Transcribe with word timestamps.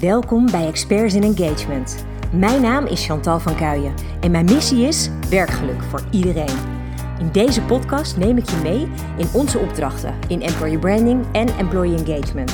Welkom 0.00 0.50
bij 0.50 0.66
Experts 0.66 1.14
in 1.14 1.22
Engagement. 1.22 2.04
Mijn 2.32 2.62
naam 2.62 2.86
is 2.86 3.06
Chantal 3.06 3.40
van 3.40 3.54
Kuijen 3.54 3.94
en 4.20 4.30
mijn 4.30 4.44
missie 4.44 4.86
is 4.86 5.10
werkgeluk 5.30 5.82
voor 5.82 6.02
iedereen. 6.10 6.56
In 7.18 7.28
deze 7.32 7.62
podcast 7.62 8.16
neem 8.16 8.36
ik 8.36 8.50
je 8.50 8.56
mee 8.62 8.88
in 9.16 9.26
onze 9.32 9.58
opdrachten 9.58 10.14
in 10.28 10.42
employer 10.42 10.78
branding 10.78 11.24
en 11.32 11.48
employee 11.58 12.04
engagement. 12.04 12.52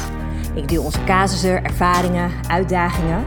Ik 0.55 0.69
deel 0.69 0.83
onze 0.83 1.05
casussen, 1.05 1.65
ervaringen, 1.65 2.31
uitdagingen. 2.49 3.25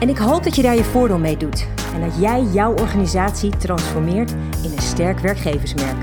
En 0.00 0.08
ik 0.08 0.18
hoop 0.18 0.44
dat 0.44 0.56
je 0.56 0.62
daar 0.62 0.76
je 0.76 0.84
voordeel 0.84 1.18
mee 1.18 1.36
doet 1.36 1.66
en 1.94 2.00
dat 2.00 2.20
jij 2.20 2.42
jouw 2.42 2.72
organisatie 2.72 3.56
transformeert 3.56 4.30
in 4.62 4.72
een 4.72 4.82
sterk 4.82 5.18
werkgeversmerk. 5.18 5.96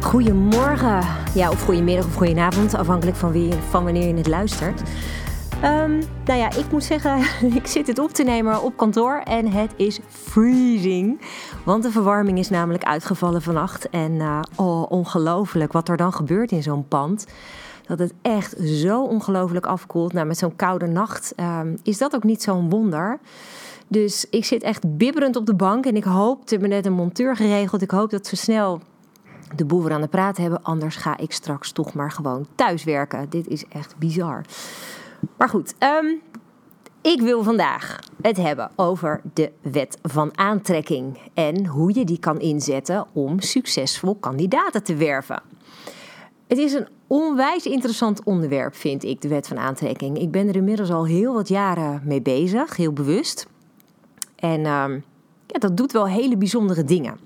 Goedemorgen, 0.00 1.00
ja, 1.34 1.50
of 1.50 1.62
goedemiddag 1.62 2.06
of 2.06 2.14
goedenavond, 2.14 2.74
afhankelijk 2.74 3.16
van, 3.16 3.32
wie, 3.32 3.52
van 3.70 3.84
wanneer 3.84 4.06
je 4.06 4.14
het 4.14 4.26
luistert. 4.26 4.82
Um, 5.64 6.02
nou 6.24 6.38
ja, 6.38 6.50
ik 6.50 6.70
moet 6.70 6.84
zeggen, 6.84 7.18
ik 7.60 7.66
zit 7.66 7.86
het 7.86 7.98
op 7.98 8.10
te 8.10 8.22
nemen 8.22 8.62
op 8.62 8.76
kantoor 8.76 9.20
en 9.24 9.52
het 9.52 9.72
is 9.76 10.00
freezing. 10.08 11.20
Want 11.64 11.82
de 11.82 11.90
verwarming 11.90 12.38
is 12.38 12.48
namelijk 12.48 12.84
uitgevallen 12.84 13.42
vannacht. 13.42 13.90
En 13.90 14.12
uh, 14.12 14.40
oh, 14.56 14.90
ongelooflijk 14.90 15.72
wat 15.72 15.88
er 15.88 15.96
dan 15.96 16.12
gebeurt 16.12 16.52
in 16.52 16.62
zo'n 16.62 16.88
pand. 16.88 17.26
Dat 17.86 17.98
het 17.98 18.12
echt 18.22 18.54
zo 18.58 19.02
ongelooflijk 19.02 19.66
afkoelt. 19.66 20.12
Nou, 20.12 20.26
met 20.26 20.38
zo'n 20.38 20.56
koude 20.56 20.86
nacht 20.86 21.34
um, 21.36 21.78
is 21.82 21.98
dat 21.98 22.14
ook 22.14 22.24
niet 22.24 22.42
zo'n 22.42 22.70
wonder. 22.70 23.18
Dus 23.88 24.26
ik 24.30 24.44
zit 24.44 24.62
echt 24.62 24.96
bibberend 24.96 25.36
op 25.36 25.46
de 25.46 25.54
bank 25.54 25.86
en 25.86 25.96
ik 25.96 26.04
hoop, 26.04 26.40
ze 26.44 26.54
hebben 26.54 26.68
net 26.68 26.86
een 26.86 26.92
monteur 26.92 27.36
geregeld. 27.36 27.82
Ik 27.82 27.90
hoop 27.90 28.10
dat 28.10 28.26
ze 28.26 28.36
snel 28.36 28.80
de 29.56 29.64
boel 29.64 29.82
weer 29.82 29.92
aan 29.92 30.00
de 30.00 30.08
praat 30.08 30.36
hebben. 30.36 30.62
Anders 30.62 30.96
ga 30.96 31.16
ik 31.16 31.32
straks 31.32 31.72
toch 31.72 31.94
maar 31.94 32.10
gewoon 32.10 32.46
thuiswerken. 32.54 33.26
Dit 33.30 33.46
is 33.48 33.64
echt 33.68 33.96
bizar. 33.98 34.44
Maar 35.36 35.48
goed, 35.48 35.74
um, 35.78 36.20
ik 37.02 37.20
wil 37.20 37.42
vandaag 37.42 37.98
het 38.22 38.36
hebben 38.36 38.70
over 38.76 39.20
de 39.34 39.52
wet 39.62 39.98
van 40.02 40.38
aantrekking 40.38 41.18
en 41.34 41.66
hoe 41.66 41.94
je 41.94 42.04
die 42.04 42.18
kan 42.18 42.40
inzetten 42.40 43.06
om 43.12 43.40
succesvol 43.40 44.14
kandidaten 44.14 44.82
te 44.82 44.94
werven. 44.94 45.42
Het 46.46 46.58
is 46.58 46.72
een 46.72 46.88
onwijs 47.06 47.66
interessant 47.66 48.22
onderwerp, 48.24 48.74
vind 48.74 49.04
ik, 49.04 49.20
de 49.20 49.28
wet 49.28 49.48
van 49.48 49.58
aantrekking. 49.58 50.18
Ik 50.18 50.30
ben 50.30 50.48
er 50.48 50.56
inmiddels 50.56 50.90
al 50.90 51.06
heel 51.06 51.34
wat 51.34 51.48
jaren 51.48 52.00
mee 52.04 52.22
bezig, 52.22 52.76
heel 52.76 52.92
bewust. 52.92 53.46
En 54.36 54.66
um, 54.66 55.04
ja, 55.46 55.58
dat 55.58 55.76
doet 55.76 55.92
wel 55.92 56.08
hele 56.08 56.36
bijzondere 56.36 56.84
dingen. 56.84 57.18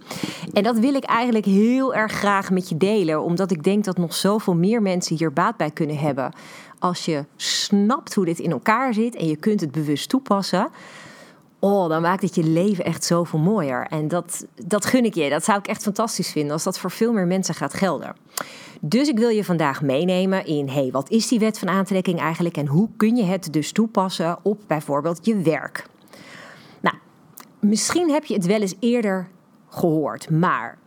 En 0.52 0.62
dat 0.62 0.78
wil 0.78 0.94
ik 0.94 1.04
eigenlijk 1.04 1.44
heel 1.44 1.94
erg 1.94 2.12
graag 2.12 2.50
met 2.50 2.68
je 2.68 2.76
delen, 2.76 3.22
omdat 3.22 3.50
ik 3.50 3.62
denk 3.62 3.84
dat 3.84 3.96
nog 3.96 4.14
zoveel 4.14 4.54
meer 4.54 4.82
mensen 4.82 5.16
hier 5.16 5.32
baat 5.32 5.56
bij 5.56 5.70
kunnen 5.70 5.98
hebben. 5.98 6.32
Als 6.82 7.04
je 7.04 7.24
snapt 7.36 8.14
hoe 8.14 8.24
dit 8.24 8.38
in 8.38 8.50
elkaar 8.50 8.94
zit 8.94 9.16
en 9.16 9.26
je 9.26 9.36
kunt 9.36 9.60
het 9.60 9.72
bewust 9.72 10.08
toepassen. 10.08 10.70
Oh, 11.58 11.88
dan 11.88 12.02
maakt 12.02 12.22
het 12.22 12.34
je 12.34 12.44
leven 12.44 12.84
echt 12.84 13.04
zoveel 13.04 13.38
mooier. 13.38 13.86
En 13.86 14.08
dat, 14.08 14.46
dat 14.66 14.84
gun 14.84 15.04
ik 15.04 15.14
je. 15.14 15.30
Dat 15.30 15.44
zou 15.44 15.58
ik 15.58 15.66
echt 15.66 15.82
fantastisch 15.82 16.30
vinden 16.30 16.52
als 16.52 16.62
dat 16.62 16.78
voor 16.78 16.90
veel 16.90 17.12
meer 17.12 17.26
mensen 17.26 17.54
gaat 17.54 17.74
gelden. 17.74 18.16
Dus 18.80 19.08
ik 19.08 19.18
wil 19.18 19.28
je 19.28 19.44
vandaag 19.44 19.82
meenemen 19.82 20.46
in, 20.46 20.68
hey, 20.68 20.88
wat 20.92 21.10
is 21.10 21.28
die 21.28 21.38
wet 21.38 21.58
van 21.58 21.68
aantrekking 21.68 22.20
eigenlijk 22.20 22.56
en 22.56 22.66
hoe 22.66 22.88
kun 22.96 23.16
je 23.16 23.24
het 23.24 23.52
dus 23.52 23.72
toepassen 23.72 24.38
op 24.42 24.60
bijvoorbeeld 24.66 25.26
je 25.26 25.36
werk? 25.36 25.90
Misschien 27.62 28.10
heb 28.10 28.24
je 28.24 28.34
het 28.34 28.46
wel 28.46 28.60
eens 28.60 28.74
eerder 28.80 29.28
gehoord, 29.68 30.30
maar 30.30 30.78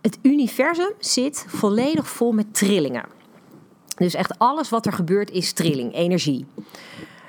het 0.00 0.18
universum 0.22 0.92
zit 0.98 1.44
volledig 1.48 2.08
vol 2.08 2.32
met 2.32 2.54
trillingen. 2.54 3.17
Dus 3.98 4.14
echt 4.14 4.38
alles 4.38 4.68
wat 4.68 4.86
er 4.86 4.92
gebeurt 4.92 5.30
is 5.30 5.52
trilling, 5.52 5.94
energie. 5.94 6.46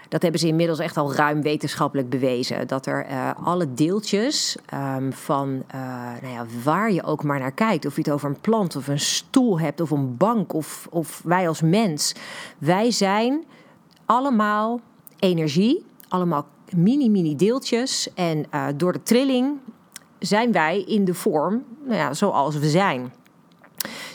Dat 0.10 0.22
hebben 0.22 0.40
ze 0.40 0.48
inmiddels 0.48 0.80
echt 0.80 0.98
al 0.98 1.14
ruim 1.14 1.42
wetenschappelijk 1.42 2.10
bewezen. 2.10 2.68
Dat 2.68 2.86
er 2.86 3.10
uh, 3.10 3.32
alle 3.44 3.74
deeltjes 3.74 4.58
um, 4.74 5.14
van 5.14 5.64
uh, 5.76 5.82
nou 6.22 6.34
ja, 6.34 6.46
waar 6.64 6.92
je 6.92 7.04
ook 7.04 7.24
maar 7.24 7.40
naar 7.40 7.52
kijkt. 7.52 7.86
Of 7.86 7.96
je 7.96 8.02
het 8.02 8.12
over 8.12 8.30
een 8.30 8.40
plant 8.42 8.76
of 8.76 8.88
een 8.88 9.00
stoel 9.00 9.60
hebt 9.60 9.82
of 9.82 9.92
een 9.92 10.18
bank 10.18 10.54
of, 10.54 10.88
of 10.90 11.22
wij 11.24 11.48
als 11.48 11.62
mens. 11.62 12.16
Wij 12.58 12.92
zijn 12.92 13.44
allemaal 14.06 14.80
energie, 15.20 15.86
allemaal 16.08 16.46
mini-mini 16.76 17.36
deeltjes. 17.36 18.14
En 18.14 18.46
uh, 18.54 18.68
door 18.76 18.94
de 18.94 19.04
trilling 19.04 19.58
zijn 20.20 20.52
wij 20.52 20.82
in 20.82 21.06
de 21.06 21.14
vorm 21.14 21.64
nou 21.84 21.98
ja, 21.98 22.14
zoals 22.14 22.58
we 22.58 22.70
zijn. 22.70 23.14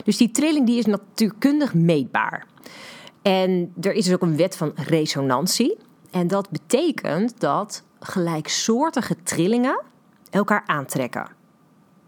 Dus 0.03 0.17
die 0.17 0.31
trilling 0.31 0.65
die 0.65 0.77
is 0.77 0.85
natuurkundig 0.85 1.73
meetbaar. 1.73 2.45
En 3.21 3.73
er 3.81 3.93
is 3.93 4.05
dus 4.05 4.13
ook 4.13 4.21
een 4.21 4.37
wet 4.37 4.57
van 4.57 4.71
resonantie. 4.75 5.77
En 6.11 6.27
dat 6.27 6.49
betekent 6.49 7.39
dat 7.39 7.83
gelijksoortige 7.99 9.15
trillingen 9.23 9.81
elkaar 10.29 10.63
aantrekken. 10.65 11.27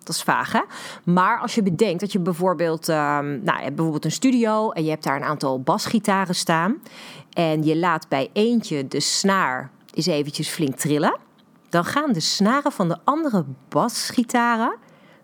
Dat 0.03 0.15
is 0.15 0.23
vaag, 0.23 0.51
hè? 0.51 0.61
Maar 1.03 1.39
als 1.39 1.55
je 1.55 1.63
bedenkt 1.63 1.99
dat 1.99 2.11
je 2.11 2.19
bijvoorbeeld, 2.19 2.87
um, 2.87 2.95
nou, 2.95 3.57
je 3.57 3.63
hebt 3.63 3.75
bijvoorbeeld 3.75 4.05
een 4.05 4.11
studio 4.11 4.71
en 4.71 4.83
je 4.83 4.89
hebt 4.89 5.03
daar 5.03 5.15
een 5.15 5.23
aantal 5.23 5.61
basgitaren 5.61 6.35
staan. 6.35 6.81
En 7.33 7.63
je 7.63 7.77
laat 7.77 8.07
bij 8.09 8.29
eentje 8.33 8.87
de 8.87 8.99
snaar 8.99 9.71
eens 9.93 10.05
eventjes 10.05 10.49
flink 10.49 10.75
trillen, 10.75 11.17
dan 11.69 11.85
gaan 11.85 12.11
de 12.11 12.19
snaren 12.19 12.71
van 12.71 12.87
de 12.87 12.97
andere 13.03 13.45
basgitaren 13.69 14.75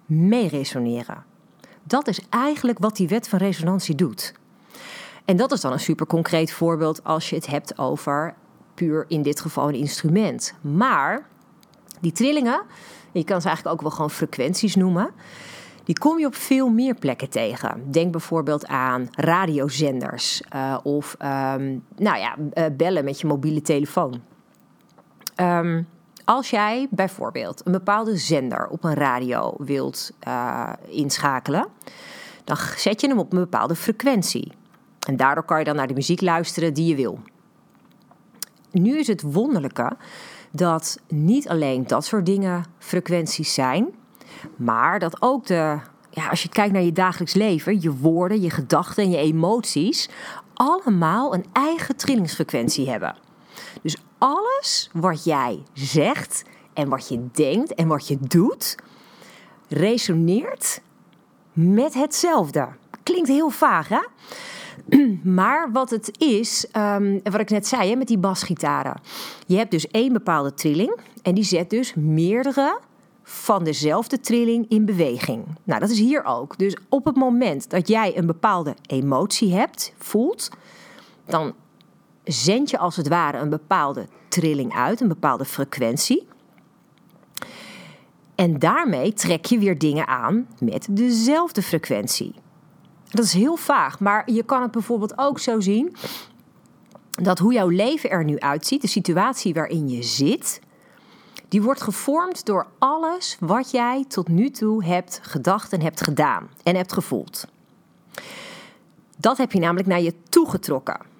mee 0.06 0.48
resoneren. 0.48 1.24
Dat 1.84 2.08
is 2.08 2.20
eigenlijk 2.30 2.80
wat 2.80 2.96
die 2.96 3.08
wet 3.08 3.30
van 3.30 3.40
resonantie 3.40 3.96
doet. 3.96 4.34
En 5.26 5.36
dat 5.38 5.52
is 5.52 5.62
dan 5.62 5.72
een 5.72 5.80
super 5.80 6.06
concreet 6.06 6.52
voorbeeld 6.52 7.04
als 7.04 7.30
je 7.30 7.36
het 7.36 7.48
hebt 7.48 7.78
over 7.78 8.34
puur 8.74 9.06
in 9.08 9.22
dit 9.22 9.42
geval 9.42 9.68
een 9.68 9.76
instrument. 9.76 10.54
Maar 10.62 11.28
die 12.00 12.12
trillingen, 12.12 12.62
je 13.12 13.24
kan 13.24 13.42
ze 13.42 13.48
eigenlijk 13.48 13.76
ook 13.76 13.82
wel 13.82 13.92
gewoon 13.92 14.10
frequenties 14.10 14.76
noemen, 14.76 15.12
die 15.84 15.98
kom 15.98 16.20
je 16.20 16.26
op 16.26 16.36
veel 16.36 16.70
meer 16.70 16.96
plekken 16.96 17.30
tegen. 17.30 17.92
Denk 17.92 18.12
bijvoorbeeld 18.12 18.68
aan 18.68 19.08
radiozenders 19.12 20.42
uh, 20.56 20.78
of 20.84 21.16
um, 21.20 21.84
nou 21.96 22.18
ja, 22.18 22.36
uh, 22.54 22.66
bellen 22.78 23.04
met 23.04 23.20
je 23.20 23.28
mobiele 23.28 23.62
telefoon. 23.62 24.22
Um, 25.42 25.88
als 26.26 26.50
jij 26.50 26.88
bijvoorbeeld 26.90 27.62
een 27.66 27.72
bepaalde 27.72 28.18
zender 28.18 28.68
op 28.68 28.84
een 28.84 28.94
radio 28.94 29.54
wilt 29.58 30.12
uh, 30.28 30.70
inschakelen, 30.88 31.68
dan 32.44 32.58
zet 32.76 33.02
je 33.02 33.08
hem 33.08 33.20
op 33.20 33.34
een 33.34 33.40
bepaalde 33.40 33.76
frequentie. 33.76 34.52
En 35.08 35.18
daardoor 35.18 35.44
kan 35.44 35.60
je 35.60 35.66
dan 35.66 35.76
naar 35.76 35.88
de 35.88 35.94
muziek 35.94 36.22
luisteren 36.22 36.74
die 36.74 36.88
je 36.88 36.96
wil. 36.96 37.20
Nu 38.72 39.00
is 39.00 39.08
het 39.08 39.22
wonderlijke 39.22 39.92
dat 40.52 41.00
niet 41.08 41.50
alleen 41.50 41.88
dat 41.88 42.06
soort 42.06 42.26
dingen 42.26 42.66
frequenties 42.80 43.54
zijn, 43.54 43.88
maar 44.56 45.00
dat 45.00 45.22
ook 45.22 45.46
de, 45.46 45.80
ja, 46.10 46.30
als 46.30 46.44
je 46.44 46.50
kijkt 46.50 46.74
naar 46.74 46.82
je 46.82 46.92
dagelijks 46.92 47.34
leven, 47.34 47.82
je 47.82 47.98
woorden, 47.98 48.42
je 48.42 48.50
gedachten 48.50 49.04
en 49.04 49.10
je 49.10 49.18
emoties, 49.18 50.10
allemaal 50.54 51.34
een 51.34 51.46
eigen 51.54 51.96
trillingsfrequentie 51.96 52.90
hebben. 52.90 53.16
Dus 53.82 53.98
alles 54.18 54.90
wat 54.94 55.24
jij 55.24 55.64
zegt 55.74 56.44
en 56.74 56.90
wat 56.90 57.08
je 57.08 57.28
denkt 57.32 57.74
en 57.74 57.88
wat 57.88 58.08
je 58.08 58.18
doet, 58.20 58.76
resoneert 59.68 60.82
met 61.54 61.94
hetzelfde. 61.94 62.68
Klinkt 63.04 63.28
heel 63.28 63.50
vaag, 63.50 63.88
hè? 63.88 64.02
Maar 65.24 65.72
wat 65.72 65.90
het 65.90 66.22
is, 66.22 66.68
um, 66.78 67.20
wat 67.24 67.40
ik 67.40 67.50
net 67.50 67.68
zei 67.68 67.90
hè, 67.90 67.96
met 67.96 68.08
die 68.08 68.18
basgitaren. 68.18 69.02
Je 69.48 69.58
hebt 69.58 69.72
dus 69.72 69.88
één 69.88 70.14
bepaalde 70.14 70.54
trilling 70.54 71.00
en 71.22 71.34
die 71.34 71.44
zet 71.44 71.70
dus 71.70 71.94
meerdere 71.94 72.80
van 73.24 73.64
dezelfde 73.64 74.20
trilling 74.20 74.66
in 74.70 74.86
beweging. 74.86 75.46
Nou, 75.64 75.80
dat 75.80 75.90
is 75.90 76.00
hier 76.00 76.24
ook. 76.24 76.58
Dus 76.58 76.78
op 76.90 77.06
het 77.06 77.16
moment 77.16 77.70
dat 77.70 77.88
jij 77.88 78.18
een 78.18 78.26
bepaalde 78.26 78.76
emotie 78.88 79.54
hebt, 79.54 79.94
voelt, 79.98 80.50
dan 81.26 81.54
zend 82.24 82.70
je 82.70 82.78
als 82.78 82.96
het 82.96 83.08
ware 83.08 83.38
een 83.38 83.50
bepaalde 83.50 84.08
trilling 84.28 84.74
uit, 84.74 85.02
een 85.02 85.08
bepaalde 85.08 85.46
frequentie. 85.46 86.28
En 88.36 88.60
daarmee 88.60 89.14
trek 89.14 89.46
je 89.46 89.60
weer 89.60 89.78
dingen 89.78 90.08
aan 90.08 90.48
met 90.60 90.88
dezelfde 90.90 91.62
frequentie. 91.62 92.36
Dat 93.10 93.26
is 93.26 93.34
heel 93.34 93.56
vaag, 93.56 94.00
maar 94.00 94.32
je 94.32 94.44
kan 94.44 94.62
het 94.62 94.72
bijvoorbeeld 94.72 95.18
ook 95.18 95.40
zo 95.40 95.60
zien 95.60 95.96
dat 97.10 97.40
hoe 97.40 97.54
jouw 97.54 97.68
leven 97.68 98.10
er 98.10 98.24
nu 98.24 98.40
uitziet, 98.40 98.82
de 98.82 98.88
situatie 98.88 99.54
waarin 99.54 99.90
je 99.90 100.04
zit, 100.04 100.62
die 101.48 101.62
wordt 101.62 101.82
gevormd 101.82 102.46
door 102.46 102.68
alles 102.80 103.38
wat 103.40 103.72
jij 103.72 104.06
tot 104.08 104.28
nu 104.28 104.50
toe 104.50 104.86
hebt 104.86 105.20
gedacht 105.22 105.74
en 105.74 105.82
hebt 105.82 106.02
gedaan 106.02 106.50
en 106.64 106.76
hebt 106.76 106.94
gevoeld. 106.94 107.48
Dat 109.18 109.38
heb 109.38 109.52
je 109.52 109.60
namelijk 109.60 109.88
naar 109.88 110.02
je 110.02 110.14
toe 110.30 110.50
getrokken 110.50 111.12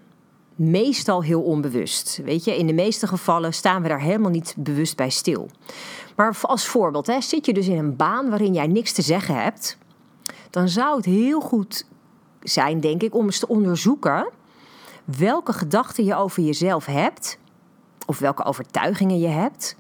meestal 0.56 1.24
heel 1.24 1.42
onbewust. 1.42 2.22
Weet 2.24 2.44
je, 2.44 2.58
in 2.58 2.68
de 2.68 2.74
meeste 2.74 3.08
gevallen 3.08 3.54
staan 3.54 3.82
we 3.82 3.88
daar 3.88 4.02
helemaal 4.02 4.32
niet 4.32 4.56
bewust 4.58 4.96
bij 4.96 5.10
stil. 5.10 5.50
Maar 6.16 6.38
als 6.42 6.68
voorbeeld, 6.68 7.08
hè, 7.08 7.22
zit 7.22 7.46
je 7.46 7.54
dus 7.54 7.68
in 7.68 7.78
een 7.78 7.96
baan 7.96 8.30
waarin 8.30 8.54
jij 8.54 8.68
niks 8.68 8.92
te 8.92 9.02
zeggen 9.02 9.44
hebt, 9.44 9.78
dan 10.50 10.70
zou 10.70 10.96
het 10.96 11.06
heel 11.06 11.42
goed 11.42 11.86
zijn, 12.42 12.80
denk 12.80 13.04
ik, 13.04 13.16
om 13.16 13.26
eens 13.26 13.40
te 13.40 13.48
onderzoeken 13.48 14.30
welke 15.06 15.54
gedachten 15.54 16.04
je 16.04 16.16
over 16.16 16.44
jezelf 16.44 16.86
hebt, 16.86 17.40
of 18.06 18.20
welke 18.20 18.44
overtuigingen 18.44 19.20
je 19.20 19.28
hebt, 19.28 19.76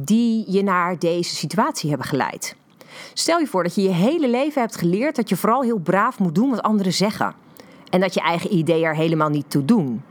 die 0.00 0.52
je 0.52 0.62
naar 0.62 0.98
deze 0.98 1.34
situatie 1.34 1.88
hebben 1.88 2.06
geleid. 2.06 2.56
Stel 3.14 3.38
je 3.38 3.46
voor 3.46 3.62
dat 3.62 3.74
je 3.74 3.82
je 3.82 3.88
hele 3.88 4.28
leven 4.28 4.60
hebt 4.60 4.76
geleerd 4.76 5.16
dat 5.16 5.28
je 5.28 5.36
vooral 5.36 5.62
heel 5.62 5.78
braaf 5.78 6.18
moet 6.18 6.34
doen 6.34 6.50
wat 6.50 6.62
anderen 6.62 6.92
zeggen. 6.92 7.34
En 7.90 8.00
dat 8.00 8.14
je 8.14 8.20
eigen 8.20 8.54
ideeën 8.54 8.84
er 8.84 8.94
helemaal 8.94 9.28
niet 9.28 9.50
toe 9.50 9.64
doen. 9.64 10.02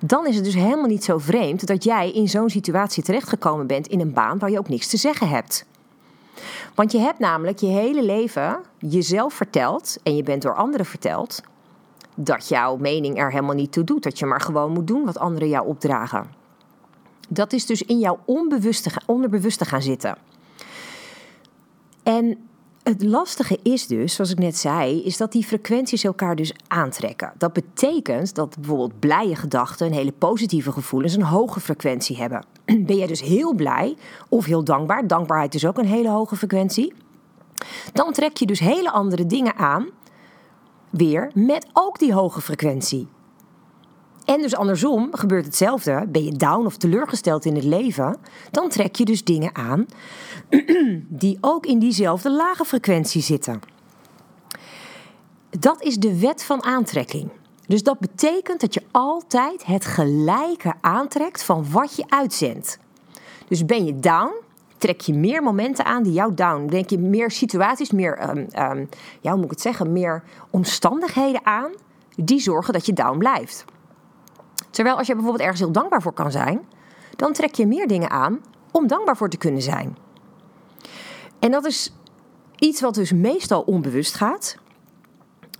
Dan 0.00 0.26
is 0.26 0.34
het 0.34 0.44
dus 0.44 0.54
helemaal 0.54 0.86
niet 0.86 1.04
zo 1.04 1.18
vreemd 1.18 1.66
dat 1.66 1.84
jij 1.84 2.10
in 2.10 2.28
zo'n 2.28 2.50
situatie 2.50 3.02
terechtgekomen 3.02 3.66
bent 3.66 3.86
in 3.86 4.00
een 4.00 4.12
baan 4.12 4.38
waar 4.38 4.50
je 4.50 4.58
ook 4.58 4.68
niks 4.68 4.88
te 4.88 4.96
zeggen 4.96 5.28
hebt. 5.28 5.66
Want 6.74 6.92
je 6.92 6.98
hebt 6.98 7.18
namelijk 7.18 7.58
je 7.58 7.66
hele 7.66 8.04
leven 8.04 8.60
jezelf 8.78 9.34
verteld 9.34 9.96
en 10.02 10.16
je 10.16 10.22
bent 10.22 10.42
door 10.42 10.54
anderen 10.54 10.86
verteld 10.86 11.42
dat 12.14 12.48
jouw 12.48 12.76
mening 12.76 13.18
er 13.18 13.30
helemaal 13.30 13.54
niet 13.54 13.72
toe 13.72 13.84
doet. 13.84 14.02
Dat 14.02 14.18
je 14.18 14.26
maar 14.26 14.40
gewoon 14.40 14.72
moet 14.72 14.86
doen 14.86 15.04
wat 15.04 15.18
anderen 15.18 15.48
jou 15.48 15.66
opdragen. 15.66 16.30
Dat 17.28 17.52
is 17.52 17.66
dus 17.66 17.82
in 17.82 17.98
jouw 17.98 18.18
onbewuste, 18.24 18.90
onderbewuste 19.06 19.64
gaan 19.64 19.82
zitten. 19.82 20.16
En 22.02 22.49
het 22.82 23.02
lastige 23.02 23.58
is 23.62 23.86
dus, 23.86 24.14
zoals 24.14 24.30
ik 24.30 24.38
net 24.38 24.56
zei, 24.56 25.04
is 25.04 25.16
dat 25.16 25.32
die 25.32 25.44
frequenties 25.44 26.04
elkaar 26.04 26.36
dus 26.36 26.52
aantrekken. 26.66 27.32
Dat 27.38 27.52
betekent 27.52 28.34
dat 28.34 28.56
bijvoorbeeld 28.56 29.00
blije 29.00 29.36
gedachten 29.36 29.86
en 29.86 29.92
hele 29.92 30.12
positieve 30.12 30.72
gevoelens 30.72 31.14
een 31.14 31.22
hoge 31.22 31.60
frequentie 31.60 32.16
hebben. 32.16 32.44
Ben 32.86 32.96
jij 32.96 33.06
dus 33.06 33.22
heel 33.22 33.54
blij 33.54 33.96
of 34.28 34.44
heel 34.44 34.64
dankbaar, 34.64 35.06
dankbaarheid 35.06 35.54
is 35.54 35.66
ook 35.66 35.78
een 35.78 35.86
hele 35.86 36.08
hoge 36.08 36.36
frequentie, 36.36 36.92
dan 37.92 38.12
trek 38.12 38.36
je 38.36 38.46
dus 38.46 38.60
hele 38.60 38.90
andere 38.90 39.26
dingen 39.26 39.56
aan, 39.56 39.88
weer 40.90 41.30
met 41.34 41.66
ook 41.72 41.98
die 41.98 42.12
hoge 42.12 42.40
frequentie. 42.40 43.08
En 44.24 44.42
dus 44.42 44.56
andersom 44.56 45.08
gebeurt 45.10 45.44
hetzelfde. 45.44 46.06
Ben 46.08 46.24
je 46.24 46.32
down 46.32 46.66
of 46.66 46.76
teleurgesteld 46.76 47.44
in 47.44 47.54
het 47.54 47.64
leven, 47.64 48.16
dan 48.50 48.68
trek 48.68 48.96
je 48.96 49.04
dus 49.04 49.24
dingen 49.24 49.54
aan 49.54 49.86
die 51.08 51.38
ook 51.40 51.66
in 51.66 51.78
diezelfde 51.78 52.30
lage 52.30 52.64
frequentie 52.64 53.22
zitten. 53.22 53.60
Dat 55.58 55.82
is 55.82 55.96
de 55.96 56.20
wet 56.20 56.44
van 56.44 56.62
aantrekking. 56.62 57.30
Dus 57.66 57.82
dat 57.82 57.98
betekent 57.98 58.60
dat 58.60 58.74
je 58.74 58.82
altijd 58.90 59.66
het 59.66 59.84
gelijke 59.84 60.74
aantrekt 60.80 61.42
van 61.42 61.70
wat 61.70 61.96
je 61.96 62.04
uitzendt. 62.08 62.78
Dus 63.48 63.64
ben 63.64 63.84
je 63.84 63.98
down, 63.98 64.32
trek 64.78 65.00
je 65.00 65.14
meer 65.14 65.42
momenten 65.42 65.84
aan 65.84 66.02
die 66.02 66.12
jou 66.12 66.34
down. 66.34 66.66
Denk 66.66 66.90
je 66.90 66.98
meer 66.98 67.30
situaties, 67.30 67.90
meer, 67.90 68.28
um, 68.58 68.88
moet 69.22 69.44
ik 69.44 69.50
het 69.50 69.60
zeggen, 69.60 69.92
meer 69.92 70.22
omstandigheden 70.50 71.46
aan 71.46 71.70
die 72.16 72.40
zorgen 72.40 72.72
dat 72.72 72.86
je 72.86 72.92
down 72.92 73.18
blijft. 73.18 73.64
Terwijl 74.70 74.96
als 74.96 75.06
je 75.06 75.12
bijvoorbeeld 75.12 75.42
ergens 75.42 75.60
heel 75.60 75.72
dankbaar 75.72 76.02
voor 76.02 76.12
kan 76.12 76.30
zijn, 76.30 76.60
dan 77.16 77.32
trek 77.32 77.54
je 77.54 77.66
meer 77.66 77.88
dingen 77.88 78.10
aan 78.10 78.40
om 78.70 78.86
dankbaar 78.86 79.16
voor 79.16 79.28
te 79.28 79.36
kunnen 79.36 79.62
zijn. 79.62 79.96
En 81.38 81.50
dat 81.50 81.64
is 81.64 81.94
iets 82.58 82.80
wat 82.80 82.94
dus 82.94 83.12
meestal 83.12 83.60
onbewust 83.62 84.14
gaat. 84.14 84.56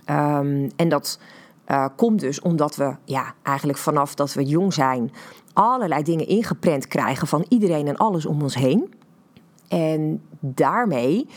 Ehm, 0.05 0.69
en 0.75 0.89
dat 0.89 1.19
uh, 1.67 1.85
komt 1.95 2.19
dus 2.19 2.41
omdat 2.41 2.75
we 2.75 2.95
ja, 3.05 3.33
eigenlijk 3.43 3.77
vanaf 3.77 4.15
dat 4.15 4.33
we 4.33 4.43
jong 4.43 4.73
zijn 4.73 5.11
allerlei 5.53 6.03
dingen 6.03 6.27
ingeprent 6.27 6.87
krijgen 6.87 7.27
van 7.27 7.45
iedereen 7.49 7.87
en 7.87 7.97
alles 7.97 8.25
om 8.25 8.41
ons 8.41 8.55
heen. 8.55 8.93
En 9.67 10.21
daarmee 10.39 11.27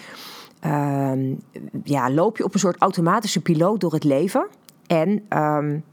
um, 0.65 1.41
ja, 1.85 2.11
loop 2.11 2.37
je 2.37 2.45
op 2.45 2.55
een 2.55 2.61
soort 2.61 2.79
automatische 2.79 3.41
piloot 3.41 3.81
door 3.81 3.93
het 3.93 4.05
leven. 4.05 4.47
En 4.87 5.39
um, 5.39 5.85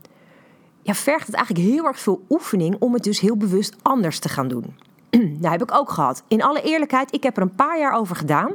ja, 0.82 0.94
vergt 0.94 1.26
het 1.26 1.36
eigenlijk 1.36 1.68
heel 1.68 1.86
erg 1.86 2.00
veel 2.00 2.26
oefening 2.30 2.76
om 2.80 2.94
het 2.94 3.04
dus 3.04 3.20
heel 3.20 3.38
bewust 3.38 3.76
anders 3.82 4.20
te 4.20 4.30
gaan 4.30 4.48
doen. 4.48 4.76
nou, 5.40 5.48
heb 5.52 5.62
ik 5.62 5.76
ook 5.76 5.90
gehad. 5.90 6.24
In 6.28 6.44
alle 6.44 6.62
eerlijkheid, 6.62 7.14
ik 7.14 7.24
heb 7.24 7.38
er 7.38 7.44
een 7.44 7.56
paar 7.56 7.80
jaar 7.80 7.94
over 7.94 8.16
gedaan 8.16 8.52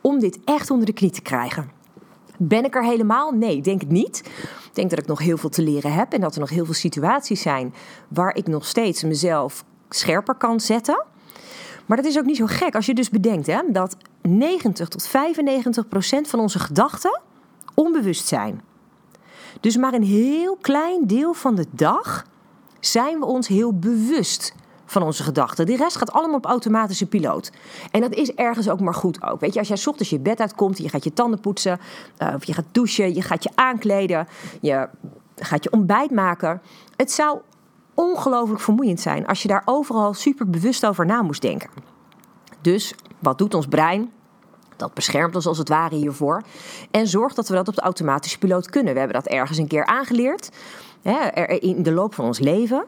om 0.00 0.18
dit 0.18 0.38
echt 0.44 0.70
onder 0.70 0.86
de 0.86 0.92
knie 0.92 1.10
te 1.10 1.22
krijgen. 1.22 1.70
Ben 2.38 2.64
ik 2.64 2.74
er 2.74 2.84
helemaal? 2.84 3.30
Nee, 3.30 3.60
denk 3.60 3.80
het 3.80 3.90
niet. 3.90 4.22
Ik 4.64 4.70
denk 4.72 4.90
dat 4.90 4.98
ik 4.98 5.06
nog 5.06 5.18
heel 5.18 5.36
veel 5.36 5.48
te 5.48 5.62
leren 5.62 5.92
heb 5.92 6.12
en 6.12 6.20
dat 6.20 6.34
er 6.34 6.40
nog 6.40 6.50
heel 6.50 6.64
veel 6.64 6.74
situaties 6.74 7.42
zijn 7.42 7.74
waar 8.08 8.36
ik 8.36 8.46
nog 8.46 8.66
steeds 8.66 9.02
mezelf 9.02 9.64
scherper 9.88 10.34
kan 10.34 10.60
zetten. 10.60 11.04
Maar 11.86 11.96
dat 11.96 12.06
is 12.06 12.18
ook 12.18 12.24
niet 12.24 12.36
zo 12.36 12.46
gek 12.46 12.74
als 12.74 12.86
je 12.86 12.94
dus 12.94 13.10
bedenkt 13.10 13.46
hè, 13.46 13.60
dat 13.68 13.96
90 14.22 14.88
tot 14.88 15.06
95 15.06 15.88
procent 15.88 16.28
van 16.28 16.38
onze 16.38 16.58
gedachten 16.58 17.20
onbewust 17.74 18.26
zijn. 18.26 18.60
Dus 19.60 19.76
maar 19.76 19.94
een 19.94 20.02
heel 20.02 20.56
klein 20.60 21.06
deel 21.06 21.34
van 21.34 21.54
de 21.54 21.66
dag 21.70 22.24
zijn 22.80 23.18
we 23.18 23.24
ons 23.24 23.48
heel 23.48 23.78
bewust 23.78 24.54
van 24.86 25.02
onze 25.02 25.22
gedachten. 25.22 25.66
De 25.66 25.76
rest 25.76 25.96
gaat 25.96 26.12
allemaal 26.12 26.36
op 26.36 26.44
automatische 26.44 27.06
piloot. 27.06 27.52
En 27.90 28.00
dat 28.00 28.14
is 28.14 28.32
ergens 28.34 28.68
ook 28.68 28.80
maar 28.80 28.94
goed 28.94 29.22
ook. 29.22 29.40
Weet 29.40 29.52
je, 29.52 29.58
als 29.58 29.68
jij 29.68 29.78
ochtends 29.86 30.10
je 30.10 30.18
bed 30.18 30.40
uitkomt, 30.40 30.78
je 30.78 30.88
gaat 30.88 31.04
je 31.04 31.12
tanden 31.12 31.40
poetsen, 31.40 31.80
uh, 32.18 32.32
of 32.34 32.44
je 32.44 32.52
gaat 32.52 32.64
douchen, 32.72 33.14
je 33.14 33.22
gaat 33.22 33.42
je 33.42 33.50
aankleden, 33.54 34.28
je 34.60 34.88
gaat 35.36 35.64
je 35.64 35.72
ontbijt 35.72 36.10
maken. 36.10 36.62
Het 36.96 37.12
zou 37.12 37.38
ongelooflijk 37.94 38.60
vermoeiend 38.60 39.00
zijn 39.00 39.26
als 39.26 39.42
je 39.42 39.48
daar 39.48 39.62
overal 39.64 40.14
super 40.14 40.50
bewust 40.50 40.86
over 40.86 41.06
na 41.06 41.22
moest 41.22 41.42
denken. 41.42 41.70
Dus 42.60 42.94
wat 43.18 43.38
doet 43.38 43.54
ons 43.54 43.66
brein? 43.66 44.10
Dat 44.76 44.94
beschermt 44.94 45.34
ons 45.34 45.46
als 45.46 45.58
het 45.58 45.68
ware 45.68 45.94
hiervoor. 45.94 46.42
En 46.90 47.06
zorgt 47.06 47.36
dat 47.36 47.48
we 47.48 47.54
dat 47.54 47.68
op 47.68 47.74
de 47.74 47.80
automatische 47.80 48.38
piloot 48.38 48.70
kunnen. 48.70 48.92
We 48.92 48.98
hebben 48.98 49.22
dat 49.22 49.32
ergens 49.32 49.58
een 49.58 49.66
keer 49.66 49.86
aangeleerd. 49.86 50.50
Hè, 51.02 51.42
in 51.44 51.82
de 51.82 51.92
loop 51.92 52.14
van 52.14 52.24
ons 52.24 52.38
leven. 52.38 52.84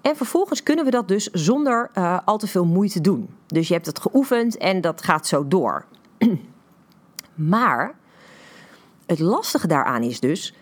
En 0.00 0.16
vervolgens 0.16 0.62
kunnen 0.62 0.84
we 0.84 0.90
dat 0.90 1.08
dus 1.08 1.26
zonder 1.26 1.90
uh, 1.94 2.18
al 2.24 2.38
te 2.38 2.46
veel 2.46 2.64
moeite 2.64 3.00
doen. 3.00 3.28
Dus 3.46 3.68
je 3.68 3.74
hebt 3.74 3.86
het 3.86 4.00
geoefend 4.00 4.56
en 4.56 4.80
dat 4.80 5.02
gaat 5.02 5.26
zo 5.26 5.48
door. 5.48 5.84
maar 7.34 7.94
het 9.06 9.18
lastige 9.18 9.66
daaraan 9.66 10.02
is 10.02 10.20
dus 10.20 10.54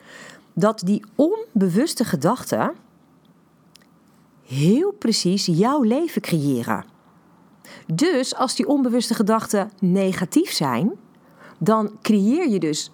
dat 0.54 0.80
die 0.84 1.04
onbewuste 1.14 2.04
gedachten 2.04 2.72
heel 4.46 4.92
precies 4.92 5.46
jouw 5.46 5.82
leven 5.82 6.22
creëren. 6.22 6.84
Dus 7.92 8.34
als 8.34 8.54
die 8.54 8.68
onbewuste 8.68 9.14
gedachten 9.14 9.70
negatief 9.80 10.52
zijn, 10.52 10.92
dan 11.58 11.98
creëer 12.02 12.48
je 12.48 12.58
dus 12.58 12.92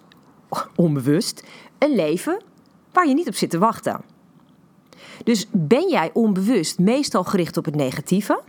onbewust 0.75 1.43
een 1.77 1.95
leven 1.95 2.41
waar 2.91 3.07
je 3.07 3.13
niet 3.13 3.27
op 3.27 3.35
zit 3.35 3.49
te 3.49 3.57
wachten. 3.57 4.01
Dus 5.23 5.47
ben 5.51 5.89
jij 5.89 6.09
onbewust 6.13 6.79
meestal 6.79 7.23
gericht 7.23 7.57
op 7.57 7.65
het 7.65 7.75
negatieve, 7.75 8.41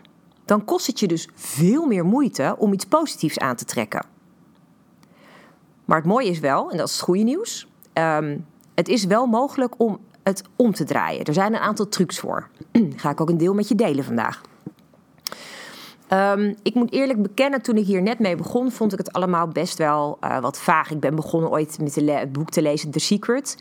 dan 0.45 0.65
kost 0.65 0.87
het 0.87 1.01
je 1.01 1.07
dus 1.07 1.29
veel 1.35 1.87
meer 1.87 2.05
moeite 2.05 2.55
om 2.59 2.73
iets 2.73 2.85
positiefs 2.85 3.39
aan 3.39 3.57
te 3.57 3.65
trekken. 3.65 4.07
Maar 5.85 5.97
het 5.97 6.07
mooie 6.07 6.31
is 6.31 6.39
wel, 6.39 6.71
en 6.71 6.77
dat 6.77 6.87
is 6.89 6.93
het 6.93 7.03
goede 7.03 7.23
nieuws, 7.23 7.69
um, 7.95 8.47
het 8.75 8.89
is 8.89 9.05
wel 9.05 9.27
mogelijk 9.27 9.75
om 9.77 9.99
het 10.23 10.43
om 10.57 10.73
te 10.73 10.85
draaien. 10.85 11.25
Er 11.25 11.33
zijn 11.33 11.55
een 11.55 11.61
aantal 11.61 11.89
trucs 11.89 12.19
voor. 12.19 12.49
Ga 12.97 13.11
ik 13.11 13.21
ook 13.21 13.29
een 13.29 13.39
deel 13.39 13.55
met 13.55 13.69
je 13.69 13.75
delen 13.75 14.05
vandaag. 14.05 14.41
Um, 16.13 16.55
ik 16.63 16.75
moet 16.75 16.93
eerlijk 16.93 17.23
bekennen, 17.23 17.63
toen 17.63 17.77
ik 17.77 17.87
hier 17.87 18.03
net 18.03 18.19
mee 18.19 18.37
begon, 18.37 18.71
vond 18.71 18.93
ik 18.93 18.99
het 18.99 19.13
allemaal 19.13 19.49
best 19.49 19.79
wel 19.79 20.19
uh, 20.25 20.39
wat 20.39 20.59
vaag. 20.59 20.91
Ik 20.91 21.01
ben 21.01 21.15
begonnen 21.15 21.51
ooit 21.51 21.79
met 21.81 21.95
het 21.95 22.33
boek 22.33 22.51
te 22.51 22.63
lezen 22.63 22.91
The 22.91 22.99
Secret 22.99 23.57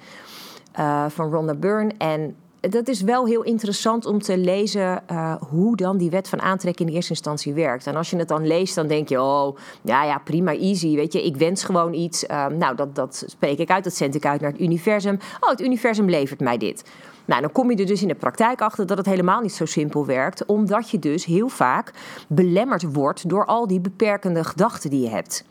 uh, 0.79 1.05
van 1.09 1.31
Rhonda 1.31 1.55
Byrne. 1.55 1.93
En 1.97 2.35
dat 2.59 2.87
is 2.87 3.01
wel 3.01 3.25
heel 3.25 3.43
interessant 3.43 4.05
om 4.05 4.21
te 4.21 4.37
lezen 4.37 5.03
uh, 5.11 5.35
hoe 5.49 5.75
dan 5.75 5.97
die 5.97 6.09
wet 6.09 6.29
van 6.29 6.41
aantrekking 6.41 6.89
in 6.89 6.95
eerste 6.95 7.11
instantie 7.11 7.53
werkt. 7.53 7.87
En 7.87 7.95
als 7.95 8.09
je 8.09 8.17
het 8.17 8.27
dan 8.27 8.47
leest, 8.47 8.75
dan 8.75 8.87
denk 8.87 9.09
je, 9.09 9.21
oh, 9.21 9.57
ja, 9.81 10.03
ja, 10.03 10.17
prima, 10.17 10.51
easy. 10.51 10.95
Weet 10.95 11.13
je, 11.13 11.25
ik 11.25 11.37
wens 11.37 11.63
gewoon 11.63 11.93
iets. 11.93 12.23
Um, 12.23 12.57
nou, 12.57 12.75
dat, 12.75 12.95
dat 12.95 13.23
spreek 13.27 13.57
ik 13.57 13.69
uit, 13.69 13.83
dat 13.83 13.95
zend 13.95 14.15
ik 14.15 14.25
uit 14.25 14.41
naar 14.41 14.51
het 14.51 14.61
universum. 14.61 15.19
Oh, 15.39 15.49
het 15.49 15.61
universum 15.61 16.09
levert 16.09 16.39
mij 16.39 16.57
dit. 16.57 16.83
Nou, 17.25 17.41
dan 17.41 17.51
kom 17.51 17.71
je 17.71 17.77
er 17.77 17.85
dus 17.85 18.01
in 18.01 18.07
de 18.07 18.15
praktijk 18.15 18.61
achter 18.61 18.85
dat 18.85 18.97
het 18.97 19.05
helemaal 19.05 19.41
niet 19.41 19.53
zo 19.53 19.65
simpel 19.65 20.05
werkt, 20.05 20.45
omdat 20.45 20.89
je 20.89 20.99
dus 20.99 21.25
heel 21.25 21.49
vaak 21.49 21.91
belemmerd 22.27 22.93
wordt 22.93 23.29
door 23.29 23.45
al 23.45 23.67
die 23.67 23.79
beperkende 23.79 24.43
gedachten 24.43 24.89
die 24.89 25.01
je 25.01 25.09
hebt, 25.09 25.45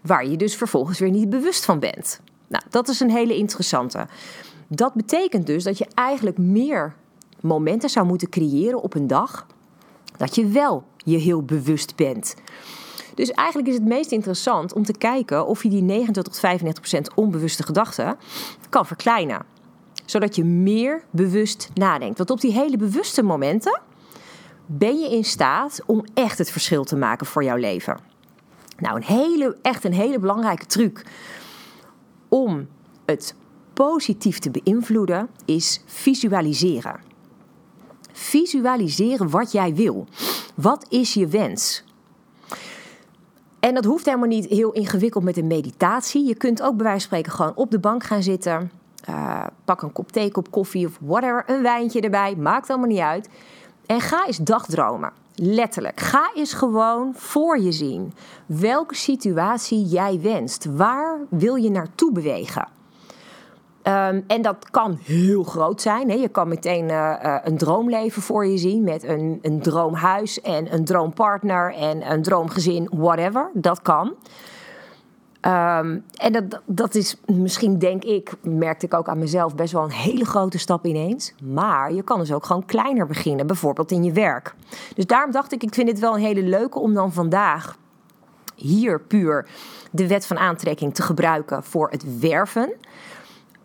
waar 0.00 0.26
je 0.26 0.36
dus 0.36 0.56
vervolgens 0.56 0.98
weer 0.98 1.10
niet 1.10 1.30
bewust 1.30 1.64
van 1.64 1.78
bent. 1.78 2.20
Nou, 2.48 2.64
dat 2.70 2.88
is 2.88 3.00
een 3.00 3.10
hele 3.10 3.36
interessante. 3.36 4.06
Dat 4.74 4.94
betekent 4.94 5.46
dus 5.46 5.64
dat 5.64 5.78
je 5.78 5.86
eigenlijk 5.94 6.38
meer 6.38 6.94
momenten 7.40 7.90
zou 7.90 8.06
moeten 8.06 8.28
creëren 8.28 8.82
op 8.82 8.94
een 8.94 9.06
dag 9.06 9.46
dat 10.16 10.34
je 10.34 10.46
wel 10.46 10.84
je 10.96 11.16
heel 11.18 11.42
bewust 11.42 11.96
bent. 11.96 12.34
Dus 13.14 13.30
eigenlijk 13.30 13.68
is 13.68 13.74
het 13.74 13.84
meest 13.84 14.12
interessant 14.12 14.72
om 14.72 14.84
te 14.84 14.92
kijken 14.92 15.46
of 15.46 15.62
je 15.62 15.68
die 15.68 15.82
29 15.82 16.32
tot 16.32 16.40
35 16.40 16.80
procent 16.80 17.14
onbewuste 17.14 17.62
gedachten 17.62 18.16
kan 18.68 18.86
verkleinen 18.86 19.44
zodat 20.04 20.36
je 20.36 20.44
meer 20.44 21.04
bewust 21.10 21.70
nadenkt. 21.74 22.18
Want 22.18 22.30
op 22.30 22.40
die 22.40 22.52
hele 22.52 22.76
bewuste 22.76 23.22
momenten 23.22 23.80
ben 24.66 24.98
je 24.98 25.10
in 25.10 25.24
staat 25.24 25.82
om 25.86 26.04
echt 26.14 26.38
het 26.38 26.50
verschil 26.50 26.84
te 26.84 26.96
maken 26.96 27.26
voor 27.26 27.44
jouw 27.44 27.56
leven. 27.56 27.98
Nou, 28.78 28.96
een 28.96 29.04
hele, 29.04 29.56
echt 29.62 29.84
een 29.84 29.92
hele 29.92 30.18
belangrijke 30.18 30.66
truc 30.66 31.06
om 32.28 32.68
het 33.04 33.34
positief 33.72 34.38
te 34.38 34.50
beïnvloeden 34.50 35.28
is 35.44 35.82
visualiseren. 35.86 37.00
Visualiseren 38.12 39.30
wat 39.30 39.52
jij 39.52 39.74
wil. 39.74 40.06
Wat 40.54 40.86
is 40.88 41.14
je 41.14 41.26
wens? 41.26 41.84
En 43.60 43.74
dat 43.74 43.84
hoeft 43.84 44.04
helemaal 44.04 44.28
niet 44.28 44.46
heel 44.46 44.72
ingewikkeld 44.72 45.24
met 45.24 45.36
een 45.36 45.46
meditatie. 45.46 46.26
Je 46.26 46.34
kunt 46.34 46.62
ook 46.62 46.76
bij 46.76 46.86
wijze 46.86 47.08
van 47.08 47.18
spreken 47.18 47.32
gewoon 47.32 47.54
op 47.54 47.70
de 47.70 47.78
bank 47.78 48.04
gaan 48.04 48.22
zitten. 48.22 48.70
Uh, 49.08 49.46
pak 49.64 49.82
een 49.82 49.92
kop 49.92 50.12
thee, 50.12 50.30
kop 50.30 50.50
koffie 50.50 50.86
of 50.86 50.98
whatever. 51.00 51.44
Een 51.46 51.62
wijntje 51.62 52.00
erbij. 52.00 52.36
Maakt 52.36 52.70
allemaal 52.70 52.88
niet 52.88 52.98
uit. 52.98 53.28
En 53.86 54.00
ga 54.00 54.26
eens 54.26 54.36
dagdromen. 54.36 55.12
Letterlijk. 55.34 56.00
Ga 56.00 56.30
eens 56.34 56.52
gewoon 56.52 57.12
voor 57.14 57.60
je 57.60 57.72
zien. 57.72 58.12
Welke 58.46 58.94
situatie 58.94 59.84
jij 59.84 60.20
wenst. 60.20 60.64
Waar 60.64 61.18
wil 61.28 61.54
je 61.54 61.70
naartoe 61.70 62.12
bewegen? 62.12 62.68
Ehm, 63.82 64.20
en 64.26 64.42
dat 64.42 64.70
kan 64.70 64.98
heel 65.04 65.42
groot 65.42 65.80
zijn. 65.80 66.10
Hè. 66.10 66.14
Je 66.14 66.28
kan 66.28 66.48
meteen 66.48 66.88
uh, 66.88 67.36
een 67.42 67.56
droomleven 67.56 68.22
voor 68.22 68.46
je 68.46 68.58
zien 68.58 68.84
met 68.84 69.02
een, 69.02 69.38
een 69.42 69.60
droomhuis 69.60 70.40
en 70.40 70.74
een 70.74 70.84
droompartner 70.84 71.74
en 71.74 72.12
een 72.12 72.22
droomgezin, 72.22 72.88
whatever. 72.92 73.50
Dat 73.54 73.82
kan. 73.82 74.14
Ehm, 75.42 75.98
en 76.16 76.32
dat, 76.32 76.60
dat 76.64 76.94
is 76.94 77.16
misschien, 77.26 77.78
denk 77.78 78.04
ik, 78.04 78.32
merkte 78.42 78.86
ik 78.86 78.94
ook 78.94 79.08
aan 79.08 79.18
mezelf, 79.18 79.54
best 79.54 79.72
wel 79.72 79.82
een 79.82 79.90
hele 79.90 80.24
grote 80.24 80.58
stap 80.58 80.86
ineens. 80.86 81.34
Maar 81.42 81.92
je 81.92 82.02
kan 82.02 82.18
dus 82.18 82.32
ook 82.32 82.46
gewoon 82.46 82.64
kleiner 82.64 83.06
beginnen, 83.06 83.46
bijvoorbeeld 83.46 83.90
in 83.90 84.04
je 84.04 84.12
werk. 84.12 84.54
Dus 84.94 85.06
daarom 85.06 85.30
dacht 85.30 85.52
ik, 85.52 85.62
ik 85.62 85.74
vind 85.74 85.88
het 85.88 85.98
wel 85.98 86.14
een 86.14 86.20
hele 86.20 86.42
leuke 86.42 86.78
om 86.78 86.94
dan 86.94 87.12
vandaag 87.12 87.76
hier 88.54 89.00
puur 89.00 89.46
de 89.90 90.06
wet 90.06 90.26
van 90.26 90.38
aantrekking 90.38 90.94
te 90.94 91.02
gebruiken 91.02 91.64
voor 91.64 91.90
het 91.90 92.20
werven. 92.20 92.72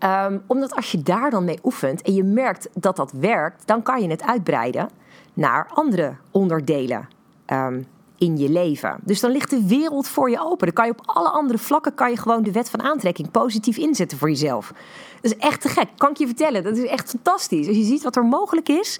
Um, 0.03 0.43
omdat 0.47 0.75
als 0.75 0.91
je 0.91 1.01
daar 1.01 1.29
dan 1.29 1.45
mee 1.45 1.59
oefent 1.63 2.01
en 2.01 2.13
je 2.13 2.23
merkt 2.23 2.69
dat 2.73 2.95
dat 2.95 3.11
werkt, 3.11 3.67
dan 3.67 3.83
kan 3.83 4.01
je 4.01 4.09
het 4.09 4.23
uitbreiden 4.23 4.89
naar 5.33 5.67
andere 5.73 6.15
onderdelen 6.31 7.07
um, 7.47 7.87
in 8.17 8.37
je 8.37 8.49
leven. 8.49 8.97
Dus 9.03 9.19
dan 9.19 9.31
ligt 9.31 9.49
de 9.49 9.67
wereld 9.67 10.07
voor 10.07 10.29
je 10.29 10.39
open. 10.39 10.65
Dan 10.65 10.75
kan 10.75 10.85
je 10.85 10.91
op 10.91 11.01
alle 11.05 11.29
andere 11.29 11.59
vlakken 11.59 11.93
kan 11.93 12.09
je 12.09 12.17
gewoon 12.17 12.43
de 12.43 12.51
wet 12.51 12.69
van 12.69 12.81
aantrekking 12.81 13.31
positief 13.31 13.77
inzetten 13.77 14.17
voor 14.17 14.29
jezelf. 14.29 14.73
Dat 15.21 15.31
is 15.31 15.37
echt 15.37 15.61
te 15.61 15.69
gek, 15.69 15.87
kan 15.97 16.09
ik 16.09 16.17
je 16.17 16.25
vertellen. 16.25 16.63
Dat 16.63 16.77
is 16.77 16.85
echt 16.89 17.09
fantastisch. 17.09 17.67
Als 17.67 17.77
je 17.77 17.83
ziet 17.83 18.03
wat 18.03 18.15
er 18.15 18.25
mogelijk 18.25 18.69
is. 18.69 18.99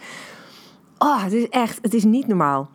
Oh, 0.98 1.24
het 1.24 1.34
is 1.34 1.50
echt, 1.50 1.80
het 1.82 1.94
is 1.94 2.04
niet 2.04 2.27
normaal. 2.27 2.70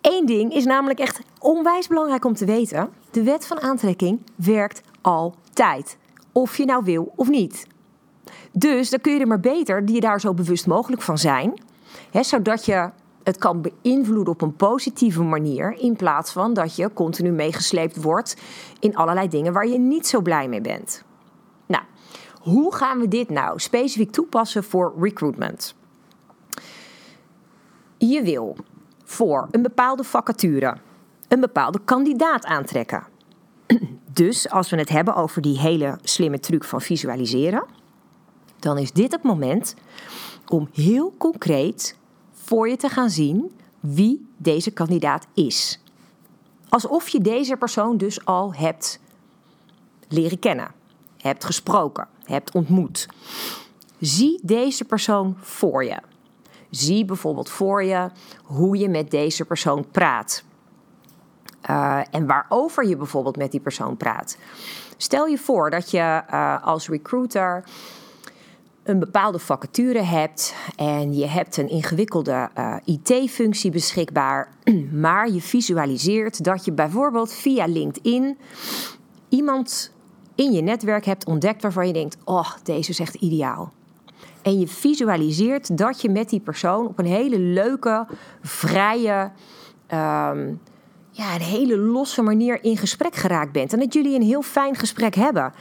Eén 0.00 0.26
ding 0.26 0.54
is 0.54 0.64
namelijk 0.64 0.98
echt 0.98 1.20
onwijs 1.38 1.86
belangrijk 1.86 2.24
om 2.24 2.34
te 2.34 2.44
weten. 2.44 2.88
De 3.10 3.22
wet 3.22 3.46
van 3.46 3.60
aantrekking 3.60 4.20
werkt 4.34 4.80
altijd. 5.00 5.96
Of 6.38 6.56
je 6.56 6.64
nou 6.64 6.84
wil 6.84 7.12
of 7.16 7.28
niet. 7.28 7.66
Dus 8.52 8.90
dan 8.90 9.00
kun 9.00 9.12
je 9.12 9.20
er 9.20 9.26
maar 9.26 9.40
beter 9.40 9.84
die 9.84 9.94
je 9.94 10.00
daar 10.00 10.20
zo 10.20 10.34
bewust 10.34 10.66
mogelijk 10.66 11.02
van 11.02 11.18
zijn. 11.18 11.60
Hè, 12.10 12.22
zodat 12.22 12.64
je 12.64 12.90
het 13.22 13.38
kan 13.38 13.60
beïnvloeden 13.60 14.32
op 14.32 14.42
een 14.42 14.56
positieve 14.56 15.22
manier. 15.22 15.72
In 15.78 15.96
plaats 15.96 16.32
van 16.32 16.54
dat 16.54 16.76
je 16.76 16.92
continu 16.92 17.30
meegesleept 17.30 18.02
wordt 18.02 18.36
in 18.80 18.96
allerlei 18.96 19.28
dingen 19.28 19.52
waar 19.52 19.66
je 19.66 19.78
niet 19.78 20.06
zo 20.06 20.20
blij 20.20 20.48
mee 20.48 20.60
bent. 20.60 21.04
Nou, 21.66 21.84
hoe 22.40 22.74
gaan 22.74 22.98
we 22.98 23.08
dit 23.08 23.28
nou 23.28 23.58
specifiek 23.58 24.10
toepassen 24.10 24.64
voor 24.64 24.94
recruitment? 25.00 25.74
Je 27.96 28.22
wil 28.22 28.56
voor 29.04 29.48
een 29.50 29.62
bepaalde 29.62 30.04
vacature 30.04 30.76
een 31.28 31.40
bepaalde 31.40 31.80
kandidaat 31.84 32.44
aantrekken. 32.44 33.06
Dus 34.18 34.50
als 34.50 34.70
we 34.70 34.76
het 34.76 34.88
hebben 34.88 35.14
over 35.14 35.42
die 35.42 35.58
hele 35.58 35.98
slimme 36.02 36.40
truc 36.40 36.64
van 36.64 36.80
visualiseren, 36.80 37.64
dan 38.58 38.78
is 38.78 38.92
dit 38.92 39.12
het 39.12 39.22
moment 39.22 39.74
om 40.48 40.68
heel 40.72 41.14
concreet 41.18 41.96
voor 42.32 42.68
je 42.68 42.76
te 42.76 42.88
gaan 42.88 43.10
zien 43.10 43.52
wie 43.80 44.26
deze 44.36 44.70
kandidaat 44.70 45.26
is. 45.34 45.80
Alsof 46.68 47.08
je 47.08 47.20
deze 47.20 47.56
persoon 47.56 47.96
dus 47.96 48.24
al 48.24 48.54
hebt 48.54 49.00
leren 50.08 50.38
kennen, 50.38 50.74
hebt 51.16 51.44
gesproken, 51.44 52.08
hebt 52.24 52.54
ontmoet. 52.54 53.08
Zie 54.00 54.40
deze 54.42 54.84
persoon 54.84 55.36
voor 55.40 55.84
je. 55.84 55.98
Zie 56.70 57.04
bijvoorbeeld 57.04 57.50
voor 57.50 57.84
je 57.84 58.10
hoe 58.44 58.76
je 58.76 58.88
met 58.88 59.10
deze 59.10 59.44
persoon 59.44 59.86
praat. 59.90 60.44
Uh, 61.70 62.00
en 62.10 62.26
waarover 62.26 62.86
je 62.86 62.96
bijvoorbeeld 62.96 63.36
met 63.36 63.50
die 63.50 63.60
persoon 63.60 63.96
praat. 63.96 64.38
Stel 64.96 65.26
je 65.26 65.38
voor 65.38 65.70
dat 65.70 65.90
je 65.90 66.22
uh, 66.30 66.66
als 66.66 66.88
recruiter 66.88 67.64
een 68.88 68.98
bepaalde 68.98 69.38
vacature 69.38 70.02
hebt 70.02 70.54
en 70.76 71.14
je 71.14 71.26
hebt 71.26 71.56
een 71.56 71.68
ingewikkelde 71.68 72.48
eh, 72.54 72.76
IT-functie 72.84 73.70
beschikbaar, 73.70 74.48
maar 74.92 75.30
je 75.30 75.40
visualiseert 75.40 76.44
dat 76.44 76.64
je 76.64 76.72
bijvoorbeeld 76.72 77.32
via 77.32 77.66
LinkedIn 77.66 78.38
iemand 79.28 79.92
in 80.34 80.52
je 80.52 80.62
netwerk 80.62 81.04
hebt 81.04 81.26
ontdekt 81.26 81.62
waarvan 81.62 81.86
je 81.86 81.92
denkt: 81.92 82.16
oh, 82.24 82.50
deze 82.62 82.90
is 82.90 83.00
echt 83.00 83.14
ideaal. 83.14 83.72
En 84.42 84.58
je 84.58 84.68
visualiseert 84.68 85.78
dat 85.78 86.00
je 86.00 86.10
met 86.10 86.28
die 86.28 86.40
persoon 86.40 86.86
op 86.86 86.98
een 86.98 87.06
hele 87.06 87.38
leuke, 87.38 88.06
vrije, 88.42 89.30
um, 89.94 90.60
ja, 91.18 91.34
een 91.34 91.40
hele 91.40 91.76
losse 91.76 92.22
manier 92.22 92.64
in 92.64 92.76
gesprek 92.76 93.14
geraakt 93.14 93.52
bent. 93.52 93.72
En 93.72 93.78
dat 93.78 93.92
jullie 93.92 94.14
een 94.14 94.22
heel 94.22 94.42
fijn 94.42 94.74
gesprek 94.74 95.14
hebben. 95.14 95.52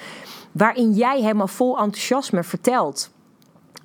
Waarin 0.51 0.93
jij 0.93 1.21
helemaal 1.21 1.47
vol 1.47 1.77
enthousiasme 1.77 2.43
vertelt 2.43 3.09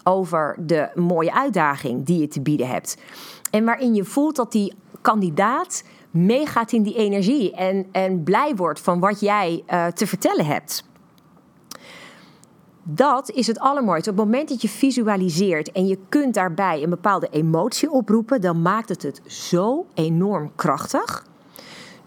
over 0.04 0.56
de 0.58 0.90
mooie 0.94 1.34
uitdaging 1.34 2.04
die 2.04 2.20
je 2.20 2.28
te 2.28 2.40
bieden 2.40 2.68
hebt. 2.68 2.96
En 3.50 3.64
waarin 3.64 3.94
je 3.94 4.04
voelt 4.04 4.36
dat 4.36 4.52
die 4.52 4.74
kandidaat 5.00 5.84
meegaat 6.10 6.72
in 6.72 6.82
die 6.82 6.96
energie 6.96 7.54
en, 7.54 7.86
en 7.92 8.22
blij 8.22 8.54
wordt 8.54 8.80
van 8.80 9.00
wat 9.00 9.20
jij 9.20 9.62
uh, 9.68 9.86
te 9.86 10.06
vertellen 10.06 10.46
hebt. 10.46 10.84
Dat 12.82 13.30
is 13.30 13.46
het 13.46 13.58
allermooiste. 13.58 14.10
Op 14.10 14.16
het 14.16 14.24
moment 14.24 14.48
dat 14.48 14.62
je 14.62 14.68
visualiseert 14.68 15.72
en 15.72 15.86
je 15.86 15.98
kunt 16.08 16.34
daarbij 16.34 16.82
een 16.82 16.90
bepaalde 16.90 17.28
emotie 17.30 17.90
oproepen, 17.90 18.40
dan 18.40 18.62
maakt 18.62 18.88
het 18.88 19.02
het 19.02 19.20
zo 19.26 19.86
enorm 19.94 20.52
krachtig. 20.54 21.30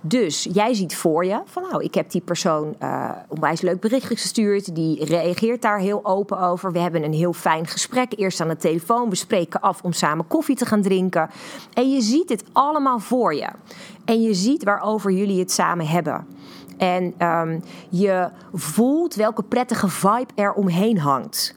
Dus 0.07 0.47
jij 0.51 0.73
ziet 0.73 0.95
voor 0.95 1.25
je 1.25 1.41
van 1.45 1.63
nou, 1.63 1.83
ik 1.83 1.93
heb 1.93 2.11
die 2.11 2.21
persoon 2.21 2.75
uh, 2.81 3.11
onwijs 3.27 3.61
leuk 3.61 3.79
berichtje 3.79 4.15
gestuurd. 4.15 4.75
Die 4.75 5.05
reageert 5.05 5.61
daar 5.61 5.79
heel 5.79 6.05
open 6.05 6.39
over. 6.39 6.71
We 6.71 6.79
hebben 6.79 7.03
een 7.03 7.13
heel 7.13 7.33
fijn 7.33 7.67
gesprek. 7.67 8.13
Eerst 8.17 8.41
aan 8.41 8.47
de 8.47 8.57
telefoon. 8.57 9.09
We 9.09 9.15
spreken 9.15 9.61
af 9.61 9.81
om 9.81 9.93
samen 9.93 10.27
koffie 10.27 10.55
te 10.55 10.65
gaan 10.65 10.81
drinken. 10.81 11.29
En 11.73 11.91
je 11.91 12.01
ziet 12.01 12.29
het 12.29 12.43
allemaal 12.51 12.99
voor 12.99 13.35
je. 13.35 13.49
En 14.05 14.21
je 14.21 14.33
ziet 14.33 14.63
waarover 14.63 15.11
jullie 15.11 15.39
het 15.39 15.51
samen 15.51 15.87
hebben. 15.87 16.27
En 16.77 17.27
um, 17.27 17.63
je 17.89 18.29
voelt 18.53 19.15
welke 19.15 19.43
prettige 19.43 19.87
vibe 19.87 20.33
er 20.35 20.53
omheen 20.53 20.99
hangt 20.99 21.55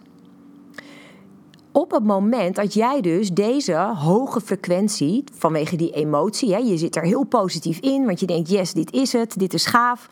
op 1.72 1.90
het 1.90 2.04
moment 2.04 2.56
dat 2.56 2.74
jij 2.74 3.00
dus 3.00 3.30
deze 3.30 3.76
hoge 3.76 4.40
frequentie, 4.40 5.24
vanwege 5.32 5.76
die 5.76 5.90
emotie, 5.90 6.52
hè, 6.52 6.58
je 6.58 6.76
zit 6.76 6.96
er 6.96 7.02
heel 7.02 7.24
positief 7.24 7.78
in, 7.78 8.06
want 8.06 8.20
je 8.20 8.26
denkt, 8.26 8.50
yes, 8.50 8.72
dit 8.72 8.92
is 8.92 9.12
het, 9.12 9.38
dit 9.38 9.54
is 9.54 9.66
gaaf. 9.66 10.08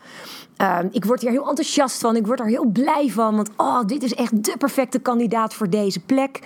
Ehm, 0.57 0.87
ik 0.91 1.05
word 1.05 1.21
hier 1.21 1.31
heel 1.31 1.49
enthousiast 1.49 2.01
van, 2.01 2.15
ik 2.15 2.25
word 2.25 2.39
er 2.39 2.45
heel 2.45 2.65
blij 2.65 3.09
van, 3.09 3.35
want 3.35 3.49
oh, 3.57 3.85
dit 3.85 4.03
is 4.03 4.13
echt 4.13 4.43
de 4.43 4.55
perfecte 4.57 4.99
kandidaat 4.99 5.53
voor 5.53 5.69
deze 5.69 5.99
plek. 5.99 6.39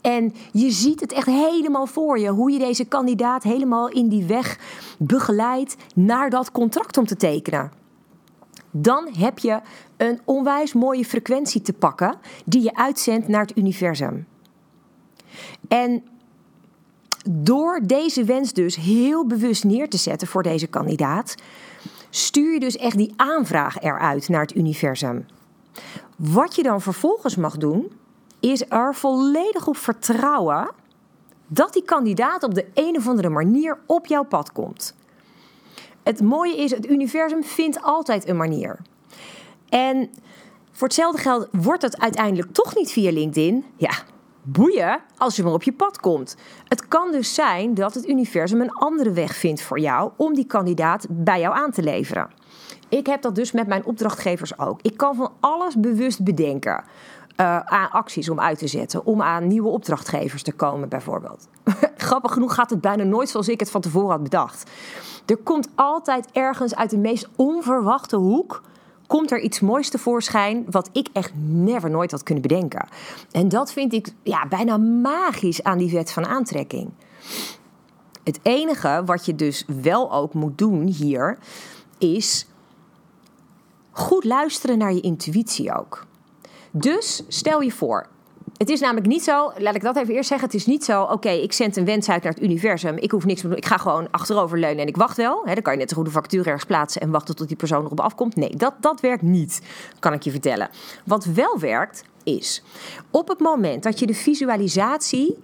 En 0.00 0.34
je 0.52 0.70
ziet 0.70 1.00
het 1.00 1.12
echt 1.12 1.26
helemaal 1.26 1.86
voor 1.86 2.18
je, 2.18 2.28
hoe 2.28 2.50
je 2.50 2.58
deze 2.58 2.84
kandidaat 2.84 3.42
helemaal 3.42 3.88
in 3.88 4.08
die 4.08 4.24
weg 4.24 4.58
begeleidt 4.98 5.76
naar 5.94 6.30
dat 6.30 6.52
contract 6.52 6.96
om 6.96 7.06
te 7.06 7.16
tekenen. 7.16 7.72
Dan 8.70 9.08
heb 9.18 9.38
je 9.38 9.60
een 9.96 10.20
onwijs 10.24 10.72
mooie 10.72 11.04
frequentie 11.04 11.62
te 11.62 11.72
pakken 11.72 12.14
die 12.44 12.62
je 12.62 12.74
uitzendt 12.74 13.28
naar 13.28 13.40
het 13.40 13.56
universum. 13.56 14.26
En 15.68 16.02
door 17.30 17.80
deze 17.84 18.24
wens 18.24 18.52
dus 18.52 18.76
heel 18.76 19.26
bewust 19.26 19.64
neer 19.64 19.88
te 19.88 19.96
zetten 19.96 20.28
voor 20.28 20.42
deze 20.42 20.66
kandidaat, 20.66 21.34
stuur 22.10 22.52
je 22.52 22.60
dus 22.60 22.76
echt 22.76 22.96
die 22.96 23.12
aanvraag 23.16 23.80
eruit 23.80 24.28
naar 24.28 24.40
het 24.40 24.56
universum. 24.56 25.26
Wat 26.16 26.56
je 26.56 26.62
dan 26.62 26.80
vervolgens 26.80 27.36
mag 27.36 27.56
doen, 27.56 27.92
is 28.40 28.64
er 28.68 28.94
volledig 28.94 29.66
op 29.66 29.76
vertrouwen 29.76 30.70
dat 31.46 31.72
die 31.72 31.84
kandidaat 31.84 32.42
op 32.42 32.54
de 32.54 32.66
een 32.74 32.96
of 32.96 33.08
andere 33.08 33.28
manier 33.28 33.78
op 33.86 34.06
jouw 34.06 34.24
pad 34.24 34.52
komt. 34.52 34.94
Het 36.02 36.20
mooie 36.20 36.56
is, 36.56 36.70
het 36.70 36.90
universum 36.90 37.44
vindt 37.44 37.82
altijd 37.82 38.28
een 38.28 38.36
manier. 38.36 38.78
En 39.68 40.10
voor 40.72 40.86
hetzelfde 40.86 41.20
geld 41.20 41.48
wordt 41.52 41.82
het 41.82 42.00
uiteindelijk 42.00 42.52
toch 42.52 42.74
niet 42.74 42.92
via 42.92 43.12
LinkedIn. 43.12 43.64
Ja, 43.76 43.92
boeien 44.42 45.00
als 45.16 45.36
je 45.36 45.42
maar 45.42 45.52
op 45.52 45.62
je 45.62 45.72
pad 45.72 46.00
komt. 46.00 46.36
Het 46.68 46.88
kan 46.88 47.12
dus 47.12 47.34
zijn 47.34 47.74
dat 47.74 47.94
het 47.94 48.08
universum 48.08 48.60
een 48.60 48.72
andere 48.72 49.10
weg 49.10 49.34
vindt 49.34 49.62
voor 49.62 49.80
jou 49.80 50.10
om 50.16 50.34
die 50.34 50.46
kandidaat 50.46 51.06
bij 51.10 51.40
jou 51.40 51.54
aan 51.54 51.70
te 51.70 51.82
leveren. 51.82 52.30
Ik 52.88 53.06
heb 53.06 53.22
dat 53.22 53.34
dus 53.34 53.52
met 53.52 53.66
mijn 53.66 53.84
opdrachtgevers 53.84 54.58
ook. 54.58 54.78
Ik 54.82 54.96
kan 54.96 55.14
van 55.14 55.32
alles 55.40 55.76
bewust 55.76 56.24
bedenken. 56.24 56.84
Uh, 57.36 57.58
aan 57.58 57.90
acties 57.90 58.28
om 58.28 58.40
uit 58.40 58.58
te 58.58 58.66
zetten. 58.66 59.06
Om 59.06 59.22
aan 59.22 59.46
nieuwe 59.46 59.68
opdrachtgevers 59.68 60.42
te 60.42 60.52
komen, 60.52 60.88
bijvoorbeeld. 60.88 61.48
Grappig 61.96 62.32
genoeg 62.32 62.54
gaat 62.54 62.70
het 62.70 62.80
bijna 62.80 63.02
nooit 63.02 63.28
zoals 63.28 63.48
ik 63.48 63.60
het 63.60 63.70
van 63.70 63.80
tevoren 63.80 64.10
had 64.10 64.22
bedacht. 64.22 64.70
Er 65.26 65.36
komt 65.36 65.68
altijd 65.74 66.28
ergens 66.32 66.74
uit 66.74 66.90
de 66.90 66.98
meest 66.98 67.28
onverwachte 67.36 68.16
hoek 68.16 68.62
komt 69.12 69.30
er 69.30 69.40
iets 69.40 69.60
moois 69.60 69.88
tevoorschijn 69.88 70.64
wat 70.70 70.88
ik 70.92 71.08
echt 71.12 71.32
never 71.34 71.90
nooit 71.90 72.10
had 72.10 72.22
kunnen 72.22 72.42
bedenken. 72.42 72.88
En 73.30 73.48
dat 73.48 73.72
vind 73.72 73.92
ik 73.92 74.12
ja, 74.22 74.46
bijna 74.48 74.76
magisch 74.76 75.62
aan 75.62 75.78
die 75.78 75.92
wet 75.92 76.12
van 76.12 76.26
aantrekking. 76.26 76.90
Het 78.24 78.38
enige 78.42 79.02
wat 79.04 79.26
je 79.26 79.34
dus 79.34 79.64
wel 79.82 80.12
ook 80.12 80.34
moet 80.34 80.58
doen 80.58 80.86
hier 80.86 81.38
is 81.98 82.46
goed 83.90 84.24
luisteren 84.24 84.78
naar 84.78 84.92
je 84.92 85.00
intuïtie 85.00 85.78
ook. 85.78 86.06
Dus 86.70 87.22
stel 87.28 87.60
je 87.60 87.72
voor, 87.72 88.06
het 88.56 88.70
is 88.70 88.80
namelijk 88.80 89.06
niet 89.06 89.22
zo, 89.22 89.52
laat 89.58 89.74
ik 89.74 89.82
dat 89.82 89.96
even 89.96 90.14
eerst 90.14 90.28
zeggen. 90.28 90.46
Het 90.46 90.56
is 90.56 90.66
niet 90.66 90.84
zo, 90.84 91.02
oké, 91.02 91.28
ik 91.28 91.52
zend 91.52 91.76
een 91.76 91.84
wens 91.84 92.08
uit 92.08 92.22
naar 92.22 92.32
het 92.32 92.42
universum. 92.42 92.96
Ik 92.96 93.10
hoef 93.10 93.24
niks 93.24 93.40
te 93.40 93.48
doen. 93.48 93.56
Ik 93.56 93.66
ga 93.66 93.76
gewoon 93.76 94.08
achterover 94.10 94.58
leunen 94.58 94.82
en 94.82 94.88
ik 94.88 94.96
wacht 94.96 95.16
wel. 95.16 95.42
dan 95.44 95.62
kan 95.62 95.72
je 95.72 95.78
net 95.78 95.96
een 95.96 96.10
factuur 96.10 96.46
ergens 96.46 96.64
plaatsen 96.64 97.00
en 97.00 97.10
wachten 97.10 97.36
tot 97.36 97.48
die 97.48 97.56
persoon 97.56 97.84
erop 97.84 98.00
afkomt. 98.00 98.36
Nee, 98.36 98.56
dat, 98.56 98.74
dat 98.80 99.00
werkt 99.00 99.22
niet, 99.22 99.60
kan 99.98 100.12
ik 100.12 100.22
je 100.22 100.30
vertellen. 100.30 100.68
Wat 101.04 101.24
wel 101.24 101.58
werkt, 101.58 102.04
is 102.24 102.62
op 103.10 103.28
het 103.28 103.40
moment 103.40 103.82
dat 103.82 103.98
je 103.98 104.06
de 104.06 104.14
visualisatie 104.14 105.38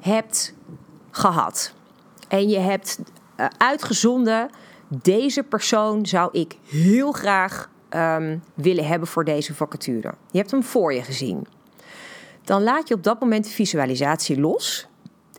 hebt 0.00 0.54
gehad 1.10 1.72
en 2.28 2.48
je 2.48 2.58
hebt 2.58 2.98
uh, 3.36 3.46
uitgezonden, 3.58 4.50
deze 4.88 5.42
persoon 5.42 6.06
zou 6.06 6.28
ik 6.32 6.56
heel 6.68 7.12
graag 7.12 7.70
um, 7.90 8.42
willen 8.54 8.86
hebben 8.86 9.08
voor 9.08 9.24
deze 9.24 9.54
vacature. 9.54 10.14
Je 10.30 10.38
hebt 10.38 10.50
hem 10.50 10.62
voor 10.62 10.94
je 10.94 11.02
gezien 11.02 11.46
dan 12.44 12.62
laat 12.62 12.88
je 12.88 12.94
op 12.94 13.02
dat 13.02 13.20
moment 13.20 13.44
de 13.44 13.50
visualisatie 13.50 14.40
los. 14.40 14.86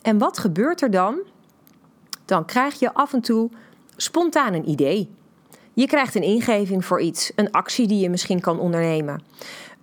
En 0.01 0.17
wat 0.17 0.37
gebeurt 0.37 0.81
er 0.81 0.91
dan? 0.91 1.19
Dan 2.25 2.45
krijg 2.45 2.79
je 2.79 2.93
af 2.93 3.13
en 3.13 3.21
toe 3.21 3.49
spontaan 3.95 4.53
een 4.53 4.69
idee. 4.69 5.09
Je 5.73 5.87
krijgt 5.87 6.15
een 6.15 6.23
ingeving 6.23 6.85
voor 6.85 7.01
iets, 7.01 7.31
een 7.35 7.51
actie 7.51 7.87
die 7.87 7.99
je 7.99 8.09
misschien 8.09 8.39
kan 8.39 8.59
ondernemen. 8.59 9.21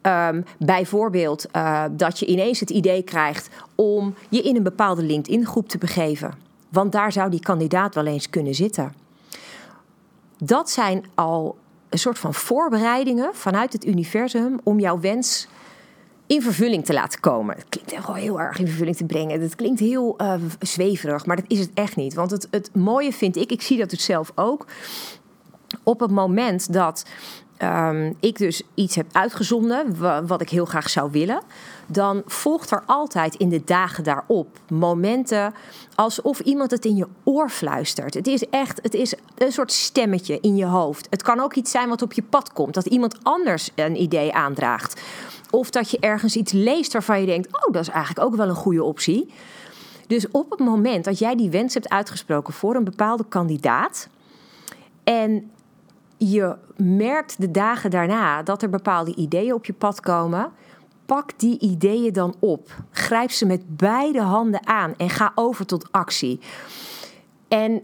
Um, 0.03 0.45
bijvoorbeeld 0.59 1.47
uh, 1.57 1.85
dat 1.91 2.19
je 2.19 2.27
ineens 2.27 2.61
het 2.61 2.71
idee 2.71 3.03
krijgt 3.03 3.49
om 3.75 4.15
je 4.29 4.43
in 4.43 4.57
een 4.57 4.63
bepaalde 4.63 5.03
LinkedIn-groep 5.03 5.69
te 5.69 5.79
begeven. 5.79 6.35
Want 6.69 6.93
daar 6.93 7.13
zou 7.13 7.31
die 7.31 7.41
kandidaat 7.41 7.95
wel 7.95 8.07
eens 8.07 8.31
kunnen 8.31 8.55
zitten. 8.55 8.93
Dat 10.39 10.71
zijn 10.71 11.05
al 11.15 11.57
een 11.89 11.99
soort 11.99 12.19
van 12.19 12.35
voorbereidingen 12.35 13.31
vanuit 13.35 13.73
het 13.73 13.87
universum 13.87 14.61
om 14.63 14.81
jouw 14.81 15.01
wens 15.01 15.49
in 16.31 16.43
vervulling 16.43 16.85
te 16.85 16.93
laten 16.93 17.21
komen. 17.21 17.57
Het 17.57 17.67
klinkt 17.69 18.07
wel 18.07 18.15
heel 18.15 18.41
erg 18.41 18.59
in 18.59 18.67
vervulling 18.67 18.97
te 18.97 19.05
brengen. 19.05 19.41
Het 19.41 19.55
klinkt 19.55 19.81
heel 19.81 20.15
uh, 20.19 20.35
zweverig, 20.59 21.27
maar 21.27 21.37
dat 21.37 21.45
is 21.49 21.59
het 21.59 21.71
echt 21.75 21.97
niet. 21.97 22.15
Want 22.15 22.31
het, 22.31 22.49
het 22.51 22.71
mooie 22.75 23.13
vind 23.13 23.37
ik, 23.37 23.51
ik 23.51 23.63
zie 23.63 23.79
dat 23.79 23.91
dus 23.91 24.05
zelf 24.05 24.33
ook. 24.35 24.67
Op 25.83 26.01
het 26.01 26.11
moment 26.11 26.73
dat 26.73 27.05
um, 27.63 28.17
ik 28.21 28.39
dus 28.39 28.63
iets 28.75 28.95
heb 28.95 29.07
uitgezonden, 29.13 29.97
wat 30.27 30.41
ik 30.41 30.49
heel 30.49 30.65
graag 30.65 30.91
zou 30.91 31.11
willen, 31.11 31.43
dan 31.87 32.23
volgt 32.27 32.71
er 32.71 32.83
altijd 32.87 33.35
in 33.35 33.49
de 33.49 33.65
dagen 33.65 34.05
daarop 34.05 34.59
momenten 34.69 35.55
alsof 35.95 36.41
iemand 36.41 36.71
het 36.71 36.85
in 36.85 36.97
je 36.97 37.07
oor 37.25 37.49
fluistert. 37.49 38.15
Het 38.15 38.27
is 38.27 38.49
echt, 38.49 38.83
het 38.83 38.95
is 38.95 39.15
een 39.39 39.53
soort 39.53 39.73
stemmetje 39.73 40.39
in 40.41 40.57
je 40.57 40.65
hoofd. 40.65 41.07
Het 41.11 41.23
kan 41.23 41.41
ook 41.41 41.55
iets 41.55 41.71
zijn 41.71 41.89
wat 41.89 42.03
op 42.03 42.13
je 42.13 42.23
pad 42.23 42.53
komt, 42.53 42.75
dat 42.75 42.87
iemand 42.87 43.19
anders 43.23 43.71
een 43.75 44.03
idee 44.03 44.33
aandraagt. 44.33 45.01
Of 45.51 45.71
dat 45.71 45.91
je 45.91 45.99
ergens 45.99 46.37
iets 46.37 46.53
leest 46.53 46.93
waarvan 46.93 47.21
je 47.21 47.27
denkt: 47.27 47.47
oh, 47.47 47.73
dat 47.73 47.83
is 47.83 47.89
eigenlijk 47.89 48.27
ook 48.27 48.37
wel 48.37 48.49
een 48.49 48.55
goede 48.55 48.85
optie. 48.85 49.33
Dus 50.07 50.31
op 50.31 50.51
het 50.51 50.61
moment 50.61 51.05
dat 51.05 51.19
jij 51.19 51.37
die 51.37 51.51
wens 51.51 51.75
hebt 51.75 51.89
uitgesproken 51.89 52.53
voor 52.53 52.75
een 52.75 52.85
bepaalde 52.85 53.25
kandidaat. 53.29 54.09
en 55.05 55.51
je 56.17 56.57
merkt 56.77 57.41
de 57.41 57.51
dagen 57.51 57.91
daarna 57.91 58.43
dat 58.43 58.63
er 58.63 58.71
bepaalde 58.71 59.15
ideeën 59.15 59.55
op 59.55 59.65
je 59.65 59.73
pad 59.73 60.01
komen. 60.01 60.53
Pak 61.07 61.39
die 61.39 61.59
ideeën 61.59 62.13
dan 62.13 62.35
op. 62.39 62.71
Grijp 62.91 63.31
ze 63.31 63.47
met 63.47 63.77
beide 63.77 64.21
handen 64.21 64.67
aan 64.67 64.95
en 64.97 65.11
ga 65.11 65.33
over 65.35 65.67
tot 65.67 65.93
actie. 65.93 66.41
En 67.49 67.83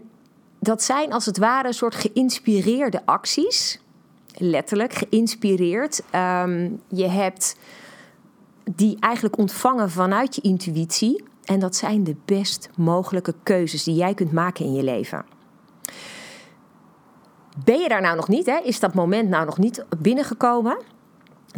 dat 0.59 0.83
zijn 0.83 1.13
als 1.13 1.25
het 1.25 1.37
ware 1.37 1.67
een 1.67 1.73
soort 1.73 1.95
geïnspireerde 1.95 3.05
acties 3.05 3.79
letterlijk 4.37 4.93
geïnspireerd. 4.93 6.01
Ehm, 6.09 6.69
je 6.87 7.07
hebt 7.07 7.57
die 8.75 8.97
eigenlijk 8.99 9.37
ontvangen 9.37 9.89
vanuit 9.89 10.35
je 10.35 10.41
intuïtie. 10.41 11.23
En 11.45 11.59
dat 11.59 11.75
zijn 11.75 12.03
de 12.03 12.15
best 12.25 12.69
mogelijke 12.75 13.33
keuzes 13.43 13.83
die 13.83 13.95
jij 13.95 14.13
kunt 14.13 14.31
maken 14.31 14.65
in 14.65 14.73
je 14.73 14.83
leven. 14.83 15.25
Ben 17.63 17.79
je 17.79 17.87
daar 17.87 18.01
nou 18.01 18.15
nog 18.15 18.27
niet? 18.27 18.45
Hè? 18.45 18.59
Is 18.63 18.79
dat 18.79 18.93
moment 18.93 19.29
nou 19.29 19.45
nog 19.45 19.57
niet 19.57 19.85
binnengekomen? 19.97 20.77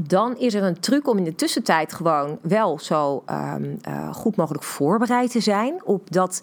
Dan 0.01 0.37
is 0.37 0.53
er 0.53 0.63
een 0.63 0.79
truc 0.79 1.07
om 1.07 1.17
in 1.17 1.23
de 1.23 1.35
tussentijd 1.35 1.93
gewoon 1.93 2.37
wel 2.41 2.79
zo 2.79 3.23
um, 3.29 3.79
uh, 3.87 4.13
goed 4.13 4.35
mogelijk 4.35 4.63
voorbereid 4.63 5.31
te 5.31 5.39
zijn 5.39 5.83
op 5.83 6.11
dat 6.11 6.41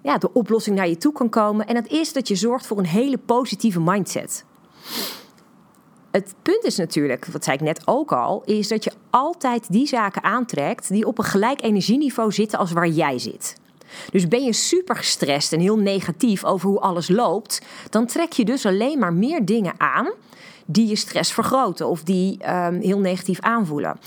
ja, 0.00 0.18
de 0.18 0.32
oplossing 0.32 0.76
naar 0.76 0.88
je 0.88 0.96
toe 0.96 1.12
kan 1.12 1.28
komen. 1.28 1.66
En 1.66 1.74
dat 1.74 1.86
is 1.86 2.12
dat 2.12 2.28
je 2.28 2.34
zorgt 2.34 2.66
voor 2.66 2.78
een 2.78 2.86
hele 2.86 3.18
positieve 3.18 3.80
mindset 3.80 4.44
het 6.14 6.34
punt 6.42 6.64
is 6.64 6.76
natuurlijk, 6.76 7.26
wat 7.26 7.44
zei 7.44 7.56
ik 7.56 7.62
net 7.62 7.82
ook 7.84 8.12
al, 8.12 8.42
is 8.44 8.68
dat 8.68 8.84
je 8.84 8.92
altijd 9.10 9.72
die 9.72 9.86
zaken 9.86 10.22
aantrekt 10.22 10.88
die 10.88 11.06
op 11.06 11.18
een 11.18 11.24
gelijk 11.24 11.62
energieniveau 11.62 12.32
zitten 12.32 12.58
als 12.58 12.72
waar 12.72 12.88
jij 12.88 13.18
zit. 13.18 13.56
Dus 14.10 14.28
ben 14.28 14.44
je 14.44 14.52
super 14.52 14.96
gestrest 14.96 15.52
en 15.52 15.60
heel 15.60 15.78
negatief 15.78 16.44
over 16.44 16.68
hoe 16.68 16.80
alles 16.80 17.08
loopt, 17.08 17.62
dan 17.90 18.06
trek 18.06 18.32
je 18.32 18.44
dus 18.44 18.66
alleen 18.66 18.98
maar 18.98 19.12
meer 19.12 19.44
dingen 19.44 19.74
aan 19.76 20.12
die 20.66 20.86
je 20.86 20.96
stress 20.96 21.32
vergroten 21.32 21.88
of 21.88 22.02
die 22.02 22.38
um, 22.48 22.80
heel 22.80 22.98
negatief 22.98 23.40
aanvoelen. 23.40 23.98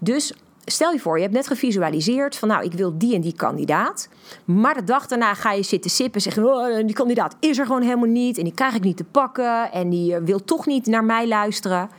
Dus 0.00 0.32
stel 0.66 0.92
je 0.92 0.98
voor, 0.98 1.16
je 1.16 1.22
hebt 1.22 1.34
net 1.34 1.46
gevisualiseerd 1.46 2.36
van 2.36 2.48
nou, 2.48 2.64
ik 2.64 2.72
wil 2.72 2.98
die 2.98 3.14
en 3.14 3.20
die 3.20 3.34
kandidaat. 3.34 4.08
Maar 4.44 4.74
de 4.74 4.84
dag 4.84 5.06
daarna 5.06 5.34
ga 5.34 5.52
je 5.52 5.62
zitten 5.62 5.90
sippen 5.90 6.14
en 6.14 6.20
zeggen, 6.20 6.44
oh, 6.44 6.76
die 6.86 6.94
kandidaat 6.94 7.36
is 7.40 7.58
er 7.58 7.66
gewoon 7.66 7.82
helemaal 7.82 8.08
niet. 8.08 8.38
En 8.38 8.44
die 8.44 8.54
krijg 8.54 8.74
ik 8.74 8.82
niet 8.82 8.96
te 8.96 9.04
pakken 9.04 9.72
en 9.72 9.88
die 9.88 10.14
eh, 10.14 10.22
wil 10.22 10.44
toch 10.44 10.66
niet 10.66 10.86
naar 10.86 11.04
mij 11.04 11.28
luisteren. 11.28 11.90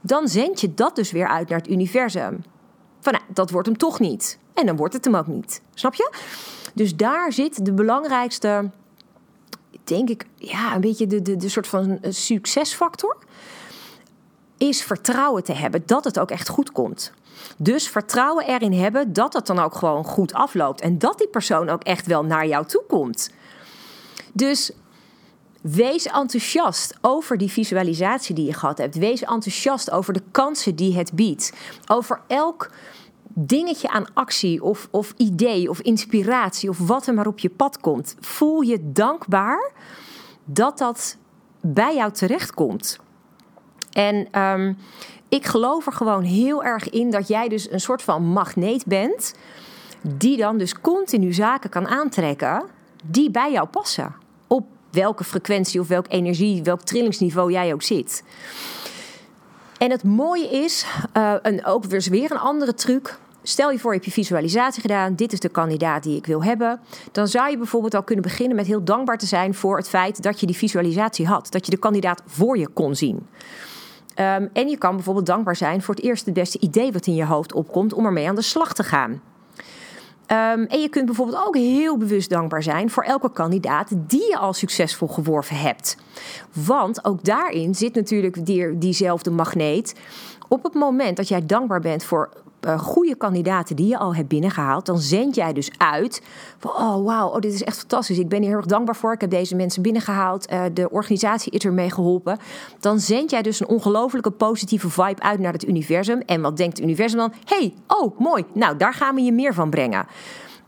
Dan 0.00 0.28
zend 0.28 0.60
je 0.60 0.74
dat 0.74 0.96
dus 0.96 1.10
weer 1.10 1.28
uit 1.28 1.48
naar 1.48 1.58
het 1.58 1.68
universum. 1.68 2.44
Van 3.00 3.12
nou, 3.12 3.24
dat 3.28 3.50
wordt 3.50 3.66
hem 3.66 3.76
toch 3.76 4.00
niet. 4.00 4.38
En 4.54 4.66
dan 4.66 4.76
wordt 4.76 4.94
het 4.94 5.04
hem 5.04 5.16
ook 5.16 5.26
niet. 5.26 5.62
Snap 5.74 5.94
je? 5.94 6.12
Dus 6.74 6.96
daar 6.96 7.32
zit 7.32 7.64
de 7.64 7.72
belangrijkste, 7.72 8.70
denk 9.84 10.08
ik, 10.08 10.26
ja, 10.34 10.74
een 10.74 10.80
beetje 10.80 11.06
de, 11.06 11.22
de, 11.22 11.36
de 11.36 11.48
soort 11.48 11.66
van 11.66 11.98
succesfactor. 12.08 13.16
Is 14.58 14.82
vertrouwen 14.82 15.44
te 15.44 15.52
hebben 15.52 15.82
dat 15.86 16.04
het 16.04 16.18
ook 16.18 16.30
echt 16.30 16.48
goed 16.48 16.72
komt. 16.72 17.12
Dus 17.56 17.88
vertrouwen 17.88 18.46
erin 18.46 18.72
hebben 18.72 19.12
dat 19.12 19.32
het 19.32 19.46
dan 19.46 19.58
ook 19.58 19.74
gewoon 19.74 20.04
goed 20.04 20.32
afloopt. 20.32 20.80
En 20.80 20.98
dat 20.98 21.18
die 21.18 21.28
persoon 21.28 21.68
ook 21.68 21.82
echt 21.82 22.06
wel 22.06 22.24
naar 22.24 22.46
jou 22.46 22.66
toe 22.66 22.82
komt. 22.88 23.30
Dus 24.32 24.72
wees 25.60 26.06
enthousiast 26.06 26.94
over 27.00 27.38
die 27.38 27.50
visualisatie 27.50 28.34
die 28.34 28.46
je 28.46 28.52
gehad 28.52 28.78
hebt. 28.78 28.98
Wees 28.98 29.20
enthousiast 29.20 29.90
over 29.90 30.12
de 30.12 30.22
kansen 30.30 30.76
die 30.76 30.96
het 30.96 31.12
biedt. 31.12 31.52
Over 31.86 32.20
elk 32.26 32.70
dingetje 33.38 33.88
aan 33.88 34.06
actie 34.14 34.62
of, 34.62 34.88
of 34.90 35.14
idee 35.16 35.70
of 35.70 35.80
inspiratie 35.80 36.68
of 36.68 36.78
wat 36.78 37.06
er 37.06 37.14
maar 37.14 37.26
op 37.26 37.38
je 37.38 37.50
pad 37.50 37.80
komt. 37.80 38.16
Voel 38.20 38.60
je 38.60 38.92
dankbaar 38.92 39.72
dat 40.44 40.78
dat 40.78 41.16
bij 41.60 41.94
jou 41.94 42.12
terechtkomt. 42.12 42.98
En 43.96 44.40
um, 44.42 44.78
ik 45.28 45.46
geloof 45.46 45.86
er 45.86 45.92
gewoon 45.92 46.22
heel 46.22 46.64
erg 46.64 46.90
in 46.90 47.10
dat 47.10 47.28
jij 47.28 47.48
dus 47.48 47.70
een 47.70 47.80
soort 47.80 48.02
van 48.02 48.22
magneet 48.22 48.86
bent. 48.86 49.34
Die 50.00 50.36
dan 50.36 50.58
dus 50.58 50.80
continu 50.80 51.32
zaken 51.32 51.70
kan 51.70 51.86
aantrekken 51.86 52.62
die 53.04 53.30
bij 53.30 53.52
jou 53.52 53.66
passen. 53.66 54.14
Op 54.46 54.66
welke 54.90 55.24
frequentie 55.24 55.80
of 55.80 55.88
welke 55.88 56.08
energie, 56.08 56.62
welk 56.62 56.82
trillingsniveau 56.82 57.52
jij 57.52 57.72
ook 57.72 57.82
zit. 57.82 58.22
En 59.78 59.90
het 59.90 60.04
mooie 60.04 60.48
is, 60.48 60.86
uh, 61.16 61.34
en 61.42 61.64
ook 61.64 61.84
weer, 61.84 62.06
weer 62.10 62.30
een 62.30 62.38
andere 62.38 62.74
truc. 62.74 63.18
Stel 63.42 63.70
je 63.70 63.78
voor, 63.78 63.90
je 63.90 63.96
hebt 63.96 64.14
je 64.14 64.20
visualisatie 64.20 64.80
gedaan. 64.80 65.14
Dit 65.14 65.32
is 65.32 65.40
de 65.40 65.48
kandidaat 65.48 66.02
die 66.02 66.16
ik 66.16 66.26
wil 66.26 66.44
hebben. 66.44 66.80
Dan 67.12 67.28
zou 67.28 67.50
je 67.50 67.56
bijvoorbeeld 67.56 67.94
al 67.94 68.02
kunnen 68.02 68.24
beginnen 68.24 68.56
met 68.56 68.66
heel 68.66 68.84
dankbaar 68.84 69.18
te 69.18 69.26
zijn 69.26 69.54
voor 69.54 69.76
het 69.76 69.88
feit 69.88 70.22
dat 70.22 70.40
je 70.40 70.46
die 70.46 70.56
visualisatie 70.56 71.26
had. 71.26 71.50
Dat 71.50 71.64
je 71.64 71.70
de 71.70 71.78
kandidaat 71.78 72.22
voor 72.26 72.58
je 72.58 72.68
kon 72.68 72.94
zien. 72.94 73.26
Um, 74.20 74.48
en 74.52 74.68
je 74.68 74.78
kan 74.78 74.94
bijvoorbeeld 74.94 75.26
dankbaar 75.26 75.56
zijn 75.56 75.82
voor 75.82 75.94
het 75.94 76.04
eerste 76.04 76.32
beste 76.32 76.60
idee 76.60 76.92
wat 76.92 77.06
in 77.06 77.14
je 77.14 77.24
hoofd 77.24 77.52
opkomt 77.52 77.92
om 77.92 78.06
ermee 78.06 78.28
aan 78.28 78.34
de 78.34 78.42
slag 78.42 78.74
te 78.74 78.82
gaan. 78.82 79.22
Ehm, 80.26 80.64
en 80.68 80.80
je 80.80 80.88
kunt 80.88 81.06
bijvoorbeeld 81.06 81.46
ook 81.46 81.56
heel 81.56 81.96
bewust 81.96 82.30
dankbaar 82.30 82.62
zijn 82.62 82.90
voor 82.90 83.02
elke 83.02 83.30
kandidaat 83.32 83.88
die 83.96 84.28
je 84.28 84.36
al 84.38 84.52
succesvol 84.52 85.08
geworven 85.08 85.56
hebt. 85.56 85.96
Want 86.52 87.04
ook 87.04 87.24
daarin 87.24 87.74
zit 87.74 87.94
natuurlijk 87.94 88.46
die, 88.46 88.78
diezelfde 88.78 89.30
magneet. 89.30 89.94
Op 90.48 90.62
het 90.62 90.74
moment 90.74 91.16
dat 91.16 91.28
jij 91.28 91.46
dankbaar 91.46 91.80
bent 91.80 92.04
voor 92.04 92.30
uh, 92.66 92.78
goede 92.78 93.14
kandidaten 93.14 93.76
die 93.76 93.86
je 93.86 93.98
al 93.98 94.14
hebt 94.14 94.28
binnengehaald, 94.28 94.86
dan 94.86 94.98
zend 94.98 95.34
jij 95.34 95.52
dus 95.52 95.70
uit 95.76 96.22
oh 96.62 97.04
wauw, 97.04 97.28
oh, 97.28 97.40
dit 97.40 97.52
is 97.52 97.62
echt 97.62 97.78
fantastisch. 97.78 98.18
Ik 98.18 98.28
ben 98.28 98.38
hier 98.38 98.48
heel 98.48 98.56
erg 98.56 98.66
dankbaar 98.66 98.96
voor. 98.96 99.12
Ik 99.12 99.20
heb 99.20 99.30
deze 99.30 99.56
mensen 99.56 99.82
binnengehaald. 99.82 100.52
Uh, 100.52 100.62
de 100.72 100.90
organisatie 100.90 101.52
is 101.52 101.64
ermee 101.64 101.90
geholpen. 101.90 102.38
Dan 102.80 103.00
zend 103.00 103.30
jij 103.30 103.42
dus 103.42 103.60
een 103.60 103.68
ongelofelijke 103.68 104.30
positieve 104.30 104.90
vibe 104.90 105.22
uit 105.22 105.38
naar 105.38 105.52
het 105.52 105.68
universum. 105.68 106.20
En 106.20 106.40
wat 106.40 106.56
denkt 106.56 106.76
het 106.76 106.86
universum 106.86 107.18
dan? 107.18 107.32
hey, 107.44 107.74
oh 107.86 108.18
mooi, 108.18 108.44
nou 108.52 108.76
daar 108.76 108.94
gaan 108.94 109.14
we 109.14 109.20
je 109.20 109.32
meer 109.32 109.54
van 109.54 109.70
brengen. 109.70 110.06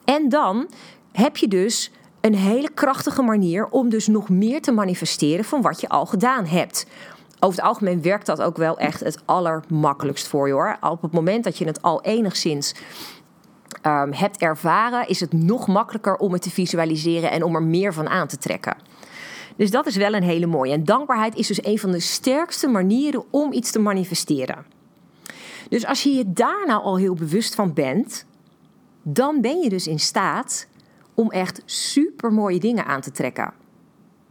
En 0.04 0.28
dan 0.28 0.68
heb 1.12 1.36
je 1.36 1.48
dus 1.48 1.90
een 2.20 2.34
hele 2.34 2.70
krachtige 2.74 3.22
manier 3.22 3.66
om 3.66 3.88
dus 3.88 4.06
nog 4.06 4.28
meer 4.28 4.60
te 4.60 4.72
manifesteren 4.72 5.44
van 5.44 5.62
wat 5.62 5.80
je 5.80 5.88
al 5.88 6.06
gedaan 6.06 6.46
hebt 6.46 6.86
over 7.40 7.58
het 7.58 7.68
algemeen 7.68 8.02
werkt 8.02 8.26
dat 8.26 8.42
ook 8.42 8.56
wel 8.56 8.78
echt 8.78 9.00
het 9.00 9.18
allermakkelijkst 9.24 10.28
voor 10.28 10.46
je 10.46 10.52
hoor. 10.52 10.76
Op 10.80 11.02
het 11.02 11.12
moment 11.12 11.44
dat 11.44 11.58
je 11.58 11.64
het 11.64 11.82
al 11.82 12.02
enigszins 12.02 12.74
um, 13.86 14.12
hebt 14.12 14.36
ervaren, 14.36 15.08
is 15.08 15.20
het 15.20 15.32
nog 15.32 15.66
makkelijker 15.66 16.16
om 16.16 16.32
het 16.32 16.42
te 16.42 16.50
visualiseren 16.50 17.30
en 17.30 17.42
om 17.42 17.54
er 17.54 17.62
meer 17.62 17.92
van 17.92 18.08
aan 18.08 18.26
te 18.26 18.38
trekken. 18.38 18.76
Dus 19.56 19.70
dat 19.70 19.86
is 19.86 19.96
wel 19.96 20.14
een 20.14 20.22
hele 20.22 20.46
mooie. 20.46 20.72
En 20.72 20.84
dankbaarheid 20.84 21.34
is 21.34 21.46
dus 21.46 21.64
een 21.64 21.78
van 21.78 21.90
de 21.90 22.00
sterkste 22.00 22.68
manieren 22.68 23.24
om 23.30 23.52
iets 23.52 23.70
te 23.70 23.78
manifesteren. 23.78 24.66
Dus 25.68 25.86
als 25.86 26.02
je 26.02 26.10
je 26.10 26.32
daar 26.32 26.66
nou 26.66 26.82
al 26.82 26.96
heel 26.96 27.14
bewust 27.14 27.54
van 27.54 27.72
bent, 27.72 28.26
dan 29.02 29.40
ben 29.40 29.60
je 29.60 29.68
dus 29.68 29.86
in 29.86 29.98
staat 29.98 30.66
om 31.14 31.30
echt 31.30 31.62
super 31.64 32.32
mooie 32.32 32.58
dingen 32.58 32.84
aan 32.84 33.00
te 33.00 33.10
trekken. 33.10 33.52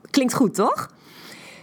Klinkt 0.09 0.33
goed, 0.33 0.53
toch? 0.53 0.91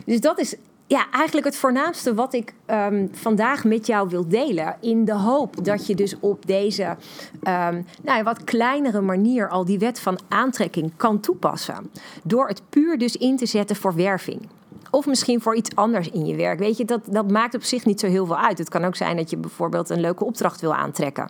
Dus 0.04 0.20
dat 0.20 0.38
is 0.38 0.56
ja, 0.86 1.10
eigenlijk 1.10 1.46
het 1.46 1.56
voornaamste 1.56 2.14
wat 2.14 2.34
ik 2.34 2.54
um, 2.66 3.08
vandaag 3.12 3.64
met 3.64 3.86
jou 3.86 4.08
wil 4.08 4.28
delen. 4.28 4.76
In 4.80 5.04
de 5.04 5.14
hoop 5.14 5.64
dat 5.64 5.86
je 5.86 5.94
dus 5.94 6.16
op 6.20 6.46
deze 6.46 6.84
um, 6.84 7.86
nou 8.02 8.18
ja, 8.18 8.22
wat 8.22 8.44
kleinere 8.44 9.00
manier 9.00 9.48
al 9.48 9.64
die 9.64 9.78
wet 9.78 10.00
van 10.00 10.18
aantrekking 10.28 10.92
kan 10.96 11.20
toepassen. 11.20 11.90
Door 12.22 12.48
het 12.48 12.62
puur 12.68 12.98
dus 12.98 13.16
in 13.16 13.36
te 13.36 13.46
zetten 13.46 13.76
voor 13.76 13.94
werving. 13.94 14.48
Of 14.90 15.06
misschien 15.06 15.40
voor 15.40 15.56
iets 15.56 15.76
anders 15.76 16.10
in 16.10 16.26
je 16.26 16.36
werk. 16.36 16.58
Weet 16.58 16.76
je, 16.76 16.84
dat, 16.84 17.00
dat 17.10 17.30
maakt 17.30 17.54
op 17.54 17.62
zich 17.62 17.84
niet 17.84 18.00
zo 18.00 18.06
heel 18.06 18.26
veel 18.26 18.38
uit. 18.38 18.58
Het 18.58 18.68
kan 18.68 18.84
ook 18.84 18.96
zijn 18.96 19.16
dat 19.16 19.30
je 19.30 19.36
bijvoorbeeld 19.36 19.90
een 19.90 20.00
leuke 20.00 20.24
opdracht 20.24 20.60
wil 20.60 20.74
aantrekken. 20.74 21.28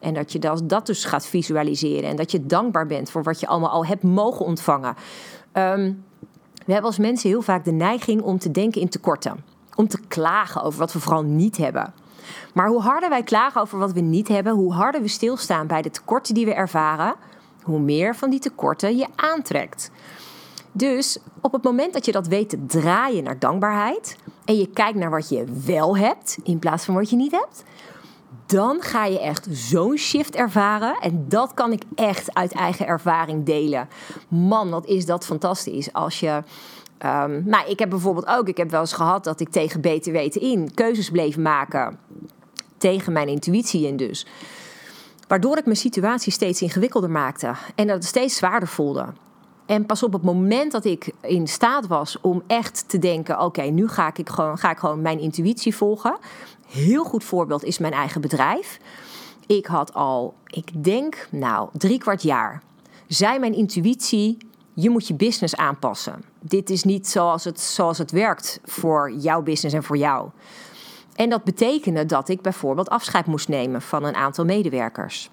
En 0.00 0.14
dat 0.14 0.32
je 0.32 0.38
dat, 0.38 0.68
dat 0.68 0.86
dus 0.86 1.04
gaat 1.04 1.26
visualiseren. 1.26 2.10
En 2.10 2.16
dat 2.16 2.30
je 2.30 2.46
dankbaar 2.46 2.86
bent 2.86 3.10
voor 3.10 3.22
wat 3.22 3.40
je 3.40 3.46
allemaal 3.46 3.70
al 3.70 3.86
hebt 3.86 4.02
mogen 4.02 4.44
ontvangen. 4.44 4.94
Um, 5.52 6.04
we 6.66 6.72
hebben 6.72 6.90
als 6.90 6.98
mensen 6.98 7.28
heel 7.28 7.42
vaak 7.42 7.64
de 7.64 7.72
neiging 7.72 8.22
om 8.22 8.38
te 8.38 8.50
denken 8.50 8.80
in 8.80 8.88
tekorten. 8.88 9.44
Om 9.74 9.88
te 9.88 9.98
klagen 10.08 10.62
over 10.62 10.78
wat 10.78 10.92
we 10.92 11.00
vooral 11.00 11.22
niet 11.22 11.56
hebben. 11.56 11.94
Maar 12.54 12.68
hoe 12.68 12.80
harder 12.80 13.08
wij 13.08 13.22
klagen 13.22 13.60
over 13.60 13.78
wat 13.78 13.92
we 13.92 14.00
niet 14.00 14.28
hebben, 14.28 14.52
hoe 14.52 14.72
harder 14.72 15.02
we 15.02 15.08
stilstaan 15.08 15.66
bij 15.66 15.82
de 15.82 15.90
tekorten 15.90 16.34
die 16.34 16.44
we 16.44 16.54
ervaren, 16.54 17.14
hoe 17.62 17.80
meer 17.80 18.16
van 18.16 18.30
die 18.30 18.40
tekorten 18.40 18.96
je 18.96 19.06
aantrekt. 19.16 19.90
Dus 20.72 21.18
op 21.40 21.52
het 21.52 21.62
moment 21.62 21.92
dat 21.92 22.04
je 22.04 22.12
dat 22.12 22.26
weet 22.26 22.48
te 22.48 22.66
draaien 22.66 23.24
naar 23.24 23.38
dankbaarheid 23.38 24.16
en 24.44 24.56
je 24.56 24.66
kijkt 24.66 24.98
naar 24.98 25.10
wat 25.10 25.28
je 25.28 25.44
wel 25.64 25.96
hebt 25.96 26.38
in 26.42 26.58
plaats 26.58 26.84
van 26.84 26.94
wat 26.94 27.10
je 27.10 27.16
niet 27.16 27.32
hebt, 27.32 27.64
dan 28.46 28.80
ga 28.80 29.04
je 29.04 29.20
echt 29.20 29.46
zo'n 29.50 29.96
shift 29.96 30.34
ervaren. 30.34 30.96
En 31.00 31.24
dat 31.28 31.54
kan 31.54 31.72
ik 31.72 31.82
echt 31.94 32.34
uit 32.34 32.52
eigen 32.52 32.86
ervaring 32.86 33.44
delen. 33.44 33.88
Man, 34.28 34.70
wat 34.70 34.86
is 34.86 35.06
dat 35.06 35.24
fantastisch. 35.24 35.92
Als 35.92 36.20
je. 36.20 36.42
Um, 37.06 37.42
nou, 37.44 37.70
ik 37.70 37.78
heb 37.78 37.90
bijvoorbeeld 37.90 38.26
ook, 38.26 38.48
ik 38.48 38.56
heb 38.56 38.70
wel 38.70 38.80
eens 38.80 38.92
gehad 38.92 39.24
dat 39.24 39.40
ik 39.40 39.48
tegen 39.48 39.80
beter 39.80 40.12
weten 40.12 40.40
in 40.40 40.74
keuzes 40.74 41.10
bleef 41.10 41.36
maken. 41.36 41.98
Tegen 42.76 43.12
mijn 43.12 43.28
intuïtie 43.28 43.86
in 43.86 43.96
dus. 43.96 44.26
Waardoor 45.28 45.58
ik 45.58 45.64
mijn 45.64 45.76
situatie 45.76 46.32
steeds 46.32 46.62
ingewikkelder 46.62 47.10
maakte. 47.10 47.54
En 47.74 47.86
dat 47.86 47.96
het 47.96 48.04
steeds 48.04 48.36
zwaarder 48.36 48.68
voelde. 48.68 49.06
En 49.66 49.86
pas 49.86 50.02
op 50.02 50.12
het 50.12 50.22
moment 50.22 50.72
dat 50.72 50.84
ik 50.84 51.12
in 51.20 51.46
staat 51.46 51.86
was 51.86 52.20
om 52.20 52.42
echt 52.46 52.88
te 52.88 52.98
denken: 52.98 53.40
oké, 53.40 53.62
nu 53.62 53.88
ga 53.88 54.10
ik, 54.14 54.28
gewoon, 54.28 54.58
ga 54.58 54.70
ik 54.70 54.78
gewoon 54.78 55.02
mijn 55.02 55.20
intuïtie 55.20 55.76
volgen 55.76 56.16
heel 56.72 57.04
goed 57.04 57.24
voorbeeld 57.24 57.64
is 57.64 57.78
mijn 57.78 57.92
eigen 57.92 58.20
bedrijf. 58.20 58.78
Ik 59.46 59.66
had 59.66 59.94
al, 59.94 60.34
ik 60.46 60.84
denk, 60.84 61.28
nou, 61.30 61.68
drie 61.72 61.98
kwart 61.98 62.22
jaar. 62.22 62.62
Zei 63.06 63.38
mijn 63.38 63.54
intuïtie: 63.54 64.36
je 64.72 64.90
moet 64.90 65.06
je 65.06 65.14
business 65.14 65.56
aanpassen. 65.56 66.22
Dit 66.40 66.70
is 66.70 66.84
niet 66.84 67.08
zoals 67.08 67.44
het, 67.44 67.60
zoals 67.60 67.98
het 67.98 68.10
werkt 68.10 68.60
voor 68.64 69.12
jouw 69.12 69.42
business 69.42 69.74
en 69.74 69.82
voor 69.82 69.96
jou. 69.96 70.28
En 71.14 71.30
dat 71.30 71.44
betekende 71.44 72.06
dat 72.06 72.28
ik 72.28 72.40
bijvoorbeeld 72.40 72.88
afscheid 72.88 73.26
moest 73.26 73.48
nemen 73.48 73.82
van 73.82 74.04
een 74.04 74.14
aantal 74.14 74.44
medewerkers. 74.44 75.30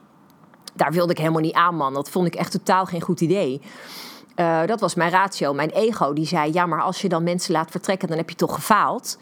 Daar 0.73 0.91
wilde 0.91 1.11
ik 1.11 1.17
helemaal 1.17 1.41
niet 1.41 1.53
aan, 1.53 1.75
man. 1.75 1.93
Dat 1.93 2.09
vond 2.09 2.27
ik 2.27 2.35
echt 2.35 2.51
totaal 2.51 2.85
geen 2.85 3.01
goed 3.01 3.21
idee. 3.21 3.61
Uh, 4.39 4.65
dat 4.65 4.80
was 4.80 4.95
mijn 4.95 5.12
ratio. 5.12 5.54
Mijn 5.54 5.69
ego 5.69 6.13
die 6.13 6.25
zei: 6.25 6.54
ja, 6.54 6.65
maar 6.65 6.82
als 6.82 7.02
je 7.02 7.10
dan 7.10 7.23
mensen 7.23 7.52
laat 7.52 7.71
vertrekken, 7.71 8.08
dan 8.08 8.17
heb 8.17 8.30
je 8.30 8.36
toch 8.36 8.54
gefaald. 8.54 9.17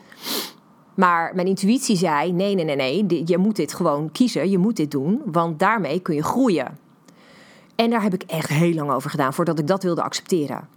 Maar 0.93 1.36
mijn 1.36 1.47
intuïtie 1.47 1.95
zei: 1.95 2.32
nee, 2.32 2.56
nee, 2.56 2.65
nee, 2.65 2.75
nee, 2.75 3.21
je 3.25 3.38
moet 3.38 3.56
dit 3.56 3.73
gewoon 3.73 4.12
kiezen, 4.12 4.49
je 4.49 4.58
moet 4.58 4.75
dit 4.75 4.91
doen, 4.91 5.21
want 5.25 5.60
daarmee 5.60 5.99
kun 5.99 6.15
je 6.15 6.23
groeien. 6.23 6.77
En 7.75 7.89
daar 7.89 8.01
heb 8.01 8.13
ik 8.13 8.23
echt 8.23 8.49
heel 8.49 8.73
lang 8.73 8.91
over 8.91 9.10
gedaan 9.10 9.34
voordat 9.34 9.60
ik 9.60 9.67
dat 9.67 9.84
wilde 9.84 10.01
accepteren. 10.03 10.67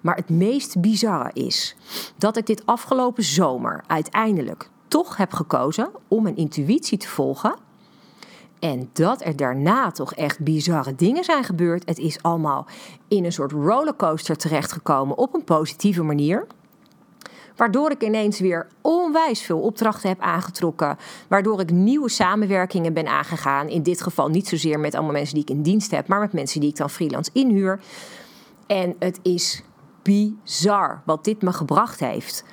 Maar 0.00 0.16
het 0.16 0.28
meest 0.28 0.80
bizarre 0.80 1.30
is 1.32 1.76
dat 2.16 2.36
ik 2.36 2.46
dit 2.46 2.66
afgelopen 2.66 3.22
zomer 3.22 3.84
uiteindelijk 3.86 4.70
toch 4.88 5.16
heb 5.16 5.32
gekozen 5.32 5.90
om 6.08 6.22
mijn 6.22 6.36
intuïtie 6.36 6.98
te 6.98 7.08
volgen. 7.08 7.54
En 8.58 8.90
dat 8.92 9.24
er 9.24 9.36
daarna 9.36 9.90
toch 9.90 10.14
echt 10.14 10.40
bizarre 10.40 10.94
dingen 10.94 11.24
zijn 11.24 11.44
gebeurd. 11.44 11.88
Het 11.88 11.98
is 11.98 12.22
allemaal 12.22 12.66
in 13.08 13.24
een 13.24 13.32
soort 13.32 13.52
rollercoaster 13.52 14.36
terechtgekomen 14.36 15.18
op 15.18 15.34
een 15.34 15.44
positieve 15.44 16.02
manier. 16.02 16.46
Waardoor 17.56 17.90
ik 17.90 18.02
ineens 18.02 18.40
weer 18.40 18.66
onwijs 18.80 19.42
veel 19.42 19.58
opdrachten 19.58 20.08
heb 20.08 20.20
aangetrokken. 20.20 20.98
Waardoor 21.28 21.60
ik 21.60 21.70
nieuwe 21.70 22.08
samenwerkingen 22.08 22.92
ben 22.92 23.06
aangegaan. 23.06 23.68
In 23.68 23.82
dit 23.82 24.02
geval 24.02 24.28
niet 24.28 24.48
zozeer 24.48 24.80
met 24.80 24.94
allemaal 24.94 25.12
mensen 25.12 25.34
die 25.34 25.42
ik 25.42 25.50
in 25.50 25.62
dienst 25.62 25.90
heb, 25.90 26.08
maar 26.08 26.20
met 26.20 26.32
mensen 26.32 26.60
die 26.60 26.70
ik 26.70 26.76
dan 26.76 26.90
freelance 26.90 27.30
inhuur. 27.32 27.80
En 28.66 28.96
het 28.98 29.18
is 29.22 29.62
bizar 30.02 31.02
wat 31.04 31.24
dit 31.24 31.42
me 31.42 31.52
gebracht 31.52 32.00
heeft. 32.00 32.44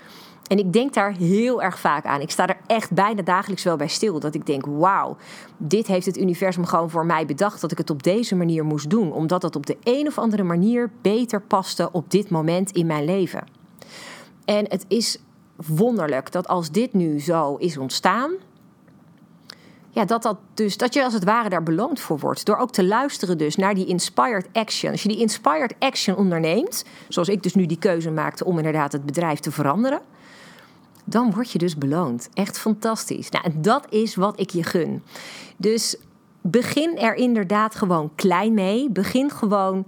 En 0.48 0.58
ik 0.58 0.74
denk 0.74 0.94
daar 0.94 1.12
heel 1.12 1.62
erg 1.62 1.80
vaak 1.80 2.06
aan. 2.06 2.22
Ik 2.22 2.32
sta 2.32 2.48
er 2.48 2.58
echt 2.68 2.92
bijna 2.92 3.22
dagelijks 3.22 3.64
wel 3.64 3.76
bij 3.76 3.88
stil. 3.88 4.20
Dat 4.20 4.36
ik 4.36 4.46
denk, 4.46 4.66
wauw, 4.66 5.18
dit 5.58 5.88
heeft 5.88 6.06
het 6.06 6.18
universum 6.18 6.66
gewoon 6.66 6.90
voor 6.90 7.06
mij 7.06 7.26
bedacht 7.26 7.62
dat 7.62 7.72
ik 7.72 7.78
het 7.78 7.90
op 7.90 8.04
deze 8.04 8.36
manier 8.36 8.66
moest 8.66 8.90
doen. 8.90 9.12
Omdat 9.12 9.42
het 9.42 9.56
op 9.56 9.66
de 9.66 9.78
een 9.84 10.08
of 10.08 10.18
andere 10.18 10.44
manier 10.44 10.92
beter 11.02 11.42
paste 11.42 11.90
op 11.92 12.12
dit 12.12 12.30
moment 12.30 12.72
in 12.72 12.86
mijn 12.86 13.06
leven. 13.06 13.44
En 14.46 14.66
het 14.70 14.86
is 14.88 15.20
wonderlijk 15.56 16.32
dat 16.32 16.48
als 16.48 16.72
dit 16.72 16.94
nu 16.94 17.20
zo 17.20 17.56
is 17.56 17.78
ontstaan, 17.78 18.32
ja, 19.90 20.06
dat, 20.06 20.22
dat, 20.24 20.38
dus, 20.54 20.78
dat 20.78 20.94
je 20.94 21.04
als 21.04 21.14
het 21.14 21.24
ware 21.24 21.50
daar 21.50 21.64
beloond 21.64 22.00
voor 22.00 22.20
wordt. 22.20 22.46
Door 22.46 22.58
ook 22.58 22.72
te 22.72 22.84
luisteren 22.86 23.38
dus 23.38 23.56
naar 23.56 23.74
die 23.74 23.86
inspired 23.86 24.48
action. 24.54 24.92
Als 24.92 25.04
je 25.04 25.10
die 25.10 25.18
inspired 25.18 25.76
action 25.80 26.16
onderneemt, 26.16 26.86
zoals 27.08 27.30
ik 27.30 27.44
dus 27.44 27.54
nu 27.54 27.66
die 27.66 27.78
keuze 27.78 28.12
maakte 28.12 28.46
om 28.46 28.58
inderdaad 28.58 28.92
het 28.92 29.06
bedrijf 29.06 29.40
te 29.40 29.52
veranderen, 29.52 30.02
dan 31.04 31.32
word 31.32 31.52
je 31.52 31.58
dus 31.58 31.78
beloond. 31.78 32.30
Echt 32.34 32.60
fantastisch. 32.60 33.30
Nou, 33.30 33.46
en 33.46 33.62
dat 33.62 33.86
is 33.90 34.16
wat 34.16 34.40
ik 34.40 34.50
je 34.50 34.64
gun. 34.64 35.04
Dus 35.58 35.98
begin 36.42 36.98
er 36.98 37.16
inderdaad 37.16 37.76
gewoon 37.76 38.12
klein 38.16 38.54
mee. 38.54 38.90
Begin 38.90 39.30
gewoon 39.32 39.86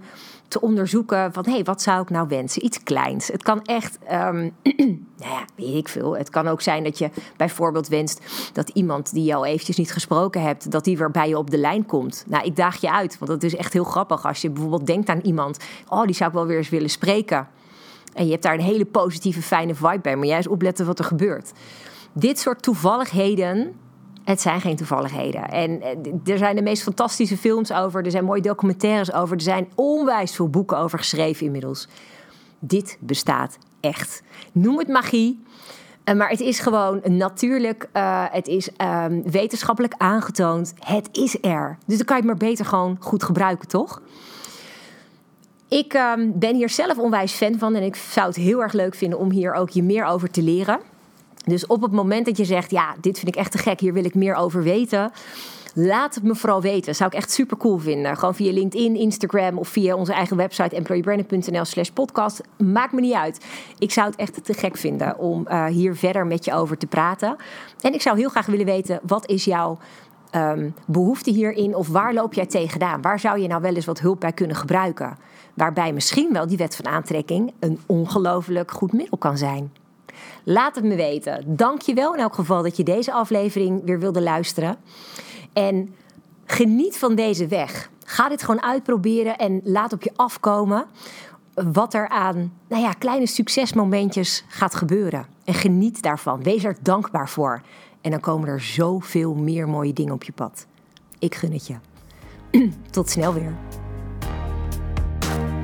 te 0.48 0.60
onderzoeken 0.60 1.32
van 1.32 1.44
hé, 1.44 1.52
hey, 1.52 1.64
wat 1.64 1.82
zou 1.82 2.02
ik 2.02 2.10
nou 2.10 2.28
wensen? 2.28 2.64
Iets 2.64 2.82
kleins. 2.82 3.28
Het 3.28 3.42
kan 3.42 3.62
echt, 3.62 3.98
um, 4.12 4.54
nou 5.18 5.30
ja, 5.30 5.44
weet 5.54 5.74
ik 5.74 5.88
veel. 5.88 6.16
Het 6.16 6.30
kan 6.30 6.48
ook 6.48 6.60
zijn 6.60 6.84
dat 6.84 6.98
je 6.98 7.10
bijvoorbeeld 7.36 7.88
wenst 7.88 8.20
dat 8.52 8.68
iemand 8.68 9.12
die 9.12 9.34
al 9.34 9.44
eventjes 9.44 9.76
niet 9.76 9.92
gesproken 9.92 10.42
hebt, 10.42 10.70
dat 10.70 10.84
die 10.84 10.98
weer 10.98 11.10
bij 11.10 11.28
je 11.28 11.38
op 11.38 11.50
de 11.50 11.58
lijn 11.58 11.86
komt. 11.86 12.24
Nou, 12.28 12.44
ik 12.44 12.56
daag 12.56 12.80
je 12.80 12.92
uit, 12.92 13.18
want 13.18 13.30
dat 13.30 13.42
is 13.42 13.56
echt 13.56 13.72
heel 13.72 13.84
grappig 13.84 14.26
als 14.26 14.40
je 14.40 14.50
bijvoorbeeld 14.50 14.86
denkt 14.86 15.08
aan 15.08 15.20
iemand, 15.20 15.58
oh, 15.88 16.04
die 16.04 16.14
zou 16.14 16.30
ik 16.30 16.36
wel 16.36 16.46
weer 16.46 16.56
eens 16.58 16.68
willen 16.68 16.90
spreken. 16.90 17.48
En 18.16 18.24
je 18.24 18.30
hebt 18.30 18.42
daar 18.42 18.54
een 18.54 18.60
hele 18.60 18.84
positieve, 18.84 19.42
fijne 19.42 19.74
vibe 19.74 20.00
bij, 20.02 20.16
maar 20.16 20.26
juist 20.26 20.48
opletten 20.48 20.86
wat 20.86 20.98
er 20.98 21.04
gebeurt. 21.04 21.52
Dit 22.12 22.38
soort 22.38 22.62
toevalligheden 22.62 23.74
het 24.24 24.40
zijn 24.40 24.60
geen 24.60 24.76
toevalligheden. 24.76 25.48
En 25.48 25.82
eh, 25.82 26.32
er 26.32 26.38
zijn 26.38 26.56
de 26.56 26.62
meest 26.62 26.82
fantastische 26.82 27.36
films 27.36 27.72
over. 27.72 28.04
Er 28.04 28.10
zijn 28.10 28.24
mooie 28.24 28.40
documentaires 28.40 29.12
over. 29.12 29.36
Er 29.36 29.42
zijn 29.42 29.68
onwijs 29.74 30.34
veel 30.34 30.48
boeken 30.48 30.78
over 30.78 30.98
geschreven 30.98 31.46
inmiddels. 31.46 31.88
Dit 32.58 32.98
bestaat 33.00 33.58
echt. 33.80 34.22
Noem 34.52 34.78
het 34.78 34.88
magie. 34.88 35.42
maar 36.16 36.28
het 36.28 36.40
is 36.40 36.58
gewoon 36.58 37.00
natuurlijk, 37.04 37.88
uh, 37.92 38.24
het 38.30 38.46
is 38.46 38.70
um, 39.04 39.30
wetenschappelijk 39.30 39.94
aangetoond. 39.96 40.74
Het 40.78 41.08
is 41.12 41.38
er. 41.40 41.78
Dus 41.86 41.96
dan 41.96 42.06
kan 42.06 42.16
je 42.16 42.22
het 42.22 42.30
maar 42.30 42.48
beter 42.48 42.64
gewoon 42.64 42.96
goed 43.00 43.22
gebruiken, 43.22 43.68
toch? 43.68 44.02
Ik 45.68 45.94
um, 45.94 46.38
ben 46.38 46.54
hier 46.54 46.70
zelf 46.70 46.98
onwijs 46.98 47.32
fan 47.32 47.58
van 47.58 47.74
en 47.74 47.82
ik 47.82 47.96
zou 47.96 48.26
het 48.26 48.36
heel 48.36 48.62
erg 48.62 48.72
leuk 48.72 48.94
vinden 48.94 49.18
om 49.18 49.30
hier 49.30 49.54
ook 49.54 49.70
je 49.70 49.82
meer 49.82 50.04
over 50.04 50.30
te 50.30 50.42
leren. 50.42 50.80
Dus 51.44 51.66
op 51.66 51.82
het 51.82 51.92
moment 51.92 52.26
dat 52.26 52.36
je 52.36 52.44
zegt, 52.44 52.70
ja, 52.70 52.94
dit 53.00 53.18
vind 53.18 53.28
ik 53.28 53.36
echt 53.36 53.52
te 53.52 53.58
gek, 53.58 53.80
hier 53.80 53.92
wil 53.92 54.04
ik 54.04 54.14
meer 54.14 54.34
over 54.34 54.62
weten. 54.62 55.12
Laat 55.74 56.14
het 56.14 56.24
me 56.24 56.34
vooral 56.34 56.60
weten. 56.60 56.94
Zou 56.94 57.10
ik 57.10 57.16
echt 57.16 57.30
super 57.30 57.56
cool 57.56 57.78
vinden. 57.78 58.16
Gewoon 58.16 58.34
via 58.34 58.52
LinkedIn, 58.52 58.96
Instagram 58.96 59.58
of 59.58 59.68
via 59.68 59.94
onze 59.94 60.12
eigen 60.12 60.36
website 60.36 60.76
employeebranding.nl 60.76 61.64
slash 61.64 61.88
podcast. 61.88 62.40
Maakt 62.58 62.92
me 62.92 63.00
niet 63.00 63.14
uit. 63.14 63.44
Ik 63.78 63.92
zou 63.92 64.06
het 64.06 64.16
echt 64.16 64.44
te 64.44 64.54
gek 64.54 64.76
vinden 64.76 65.18
om 65.18 65.46
uh, 65.48 65.66
hier 65.66 65.96
verder 65.96 66.26
met 66.26 66.44
je 66.44 66.52
over 66.52 66.78
te 66.78 66.86
praten. 66.86 67.36
En 67.80 67.94
ik 67.94 68.02
zou 68.02 68.18
heel 68.18 68.28
graag 68.28 68.46
willen 68.46 68.66
weten, 68.66 69.00
wat 69.02 69.28
is 69.28 69.44
jouw 69.44 69.78
um, 70.34 70.74
behoefte 70.86 71.30
hierin? 71.30 71.74
Of 71.74 71.88
waar 71.88 72.14
loop 72.14 72.34
jij 72.34 72.46
tegenaan? 72.46 73.02
Waar 73.02 73.20
zou 73.20 73.38
je 73.38 73.48
nou 73.48 73.62
wel 73.62 73.74
eens 73.74 73.86
wat 73.86 74.00
hulp 74.00 74.20
bij 74.20 74.32
kunnen 74.32 74.56
gebruiken? 74.56 75.16
Waarbij 75.56 75.92
misschien 75.92 76.32
wel 76.32 76.46
die 76.46 76.56
wet 76.56 76.76
van 76.76 76.86
aantrekking 76.86 77.52
een 77.58 77.80
ongelooflijk 77.86 78.70
goed 78.70 78.92
middel 78.92 79.18
kan 79.18 79.38
zijn. 79.38 79.72
Laat 80.44 80.74
het 80.74 80.84
me 80.84 80.96
weten. 80.96 81.56
Dank 81.56 81.80
je 81.80 81.94
wel 81.94 82.14
in 82.14 82.20
elk 82.20 82.34
geval 82.34 82.62
dat 82.62 82.76
je 82.76 82.82
deze 82.82 83.12
aflevering 83.12 83.82
weer 83.84 83.98
wilde 83.98 84.22
luisteren. 84.22 84.76
En 85.52 85.94
geniet 86.44 86.98
van 86.98 87.14
deze 87.14 87.46
weg. 87.46 87.90
Ga 88.04 88.28
dit 88.28 88.42
gewoon 88.42 88.62
uitproberen 88.62 89.36
en 89.36 89.60
laat 89.64 89.92
op 89.92 90.02
je 90.02 90.12
afkomen 90.16 90.86
wat 91.54 91.94
er 91.94 92.08
aan 92.08 92.52
nou 92.68 92.82
ja, 92.82 92.92
kleine 92.92 93.26
succesmomentjes 93.26 94.44
gaat 94.48 94.74
gebeuren. 94.74 95.26
En 95.44 95.54
geniet 95.54 96.02
daarvan. 96.02 96.42
Wees 96.42 96.64
er 96.64 96.76
dankbaar 96.82 97.28
voor. 97.28 97.62
En 98.00 98.10
dan 98.10 98.20
komen 98.20 98.48
er 98.48 98.60
zoveel 98.60 99.34
meer 99.34 99.68
mooie 99.68 99.92
dingen 99.92 100.14
op 100.14 100.24
je 100.24 100.32
pad. 100.32 100.66
Ik 101.18 101.34
gun 101.34 101.52
het 101.52 101.66
je. 101.66 101.76
Tot 102.90 103.10
snel 103.10 103.34
weer. 103.34 103.65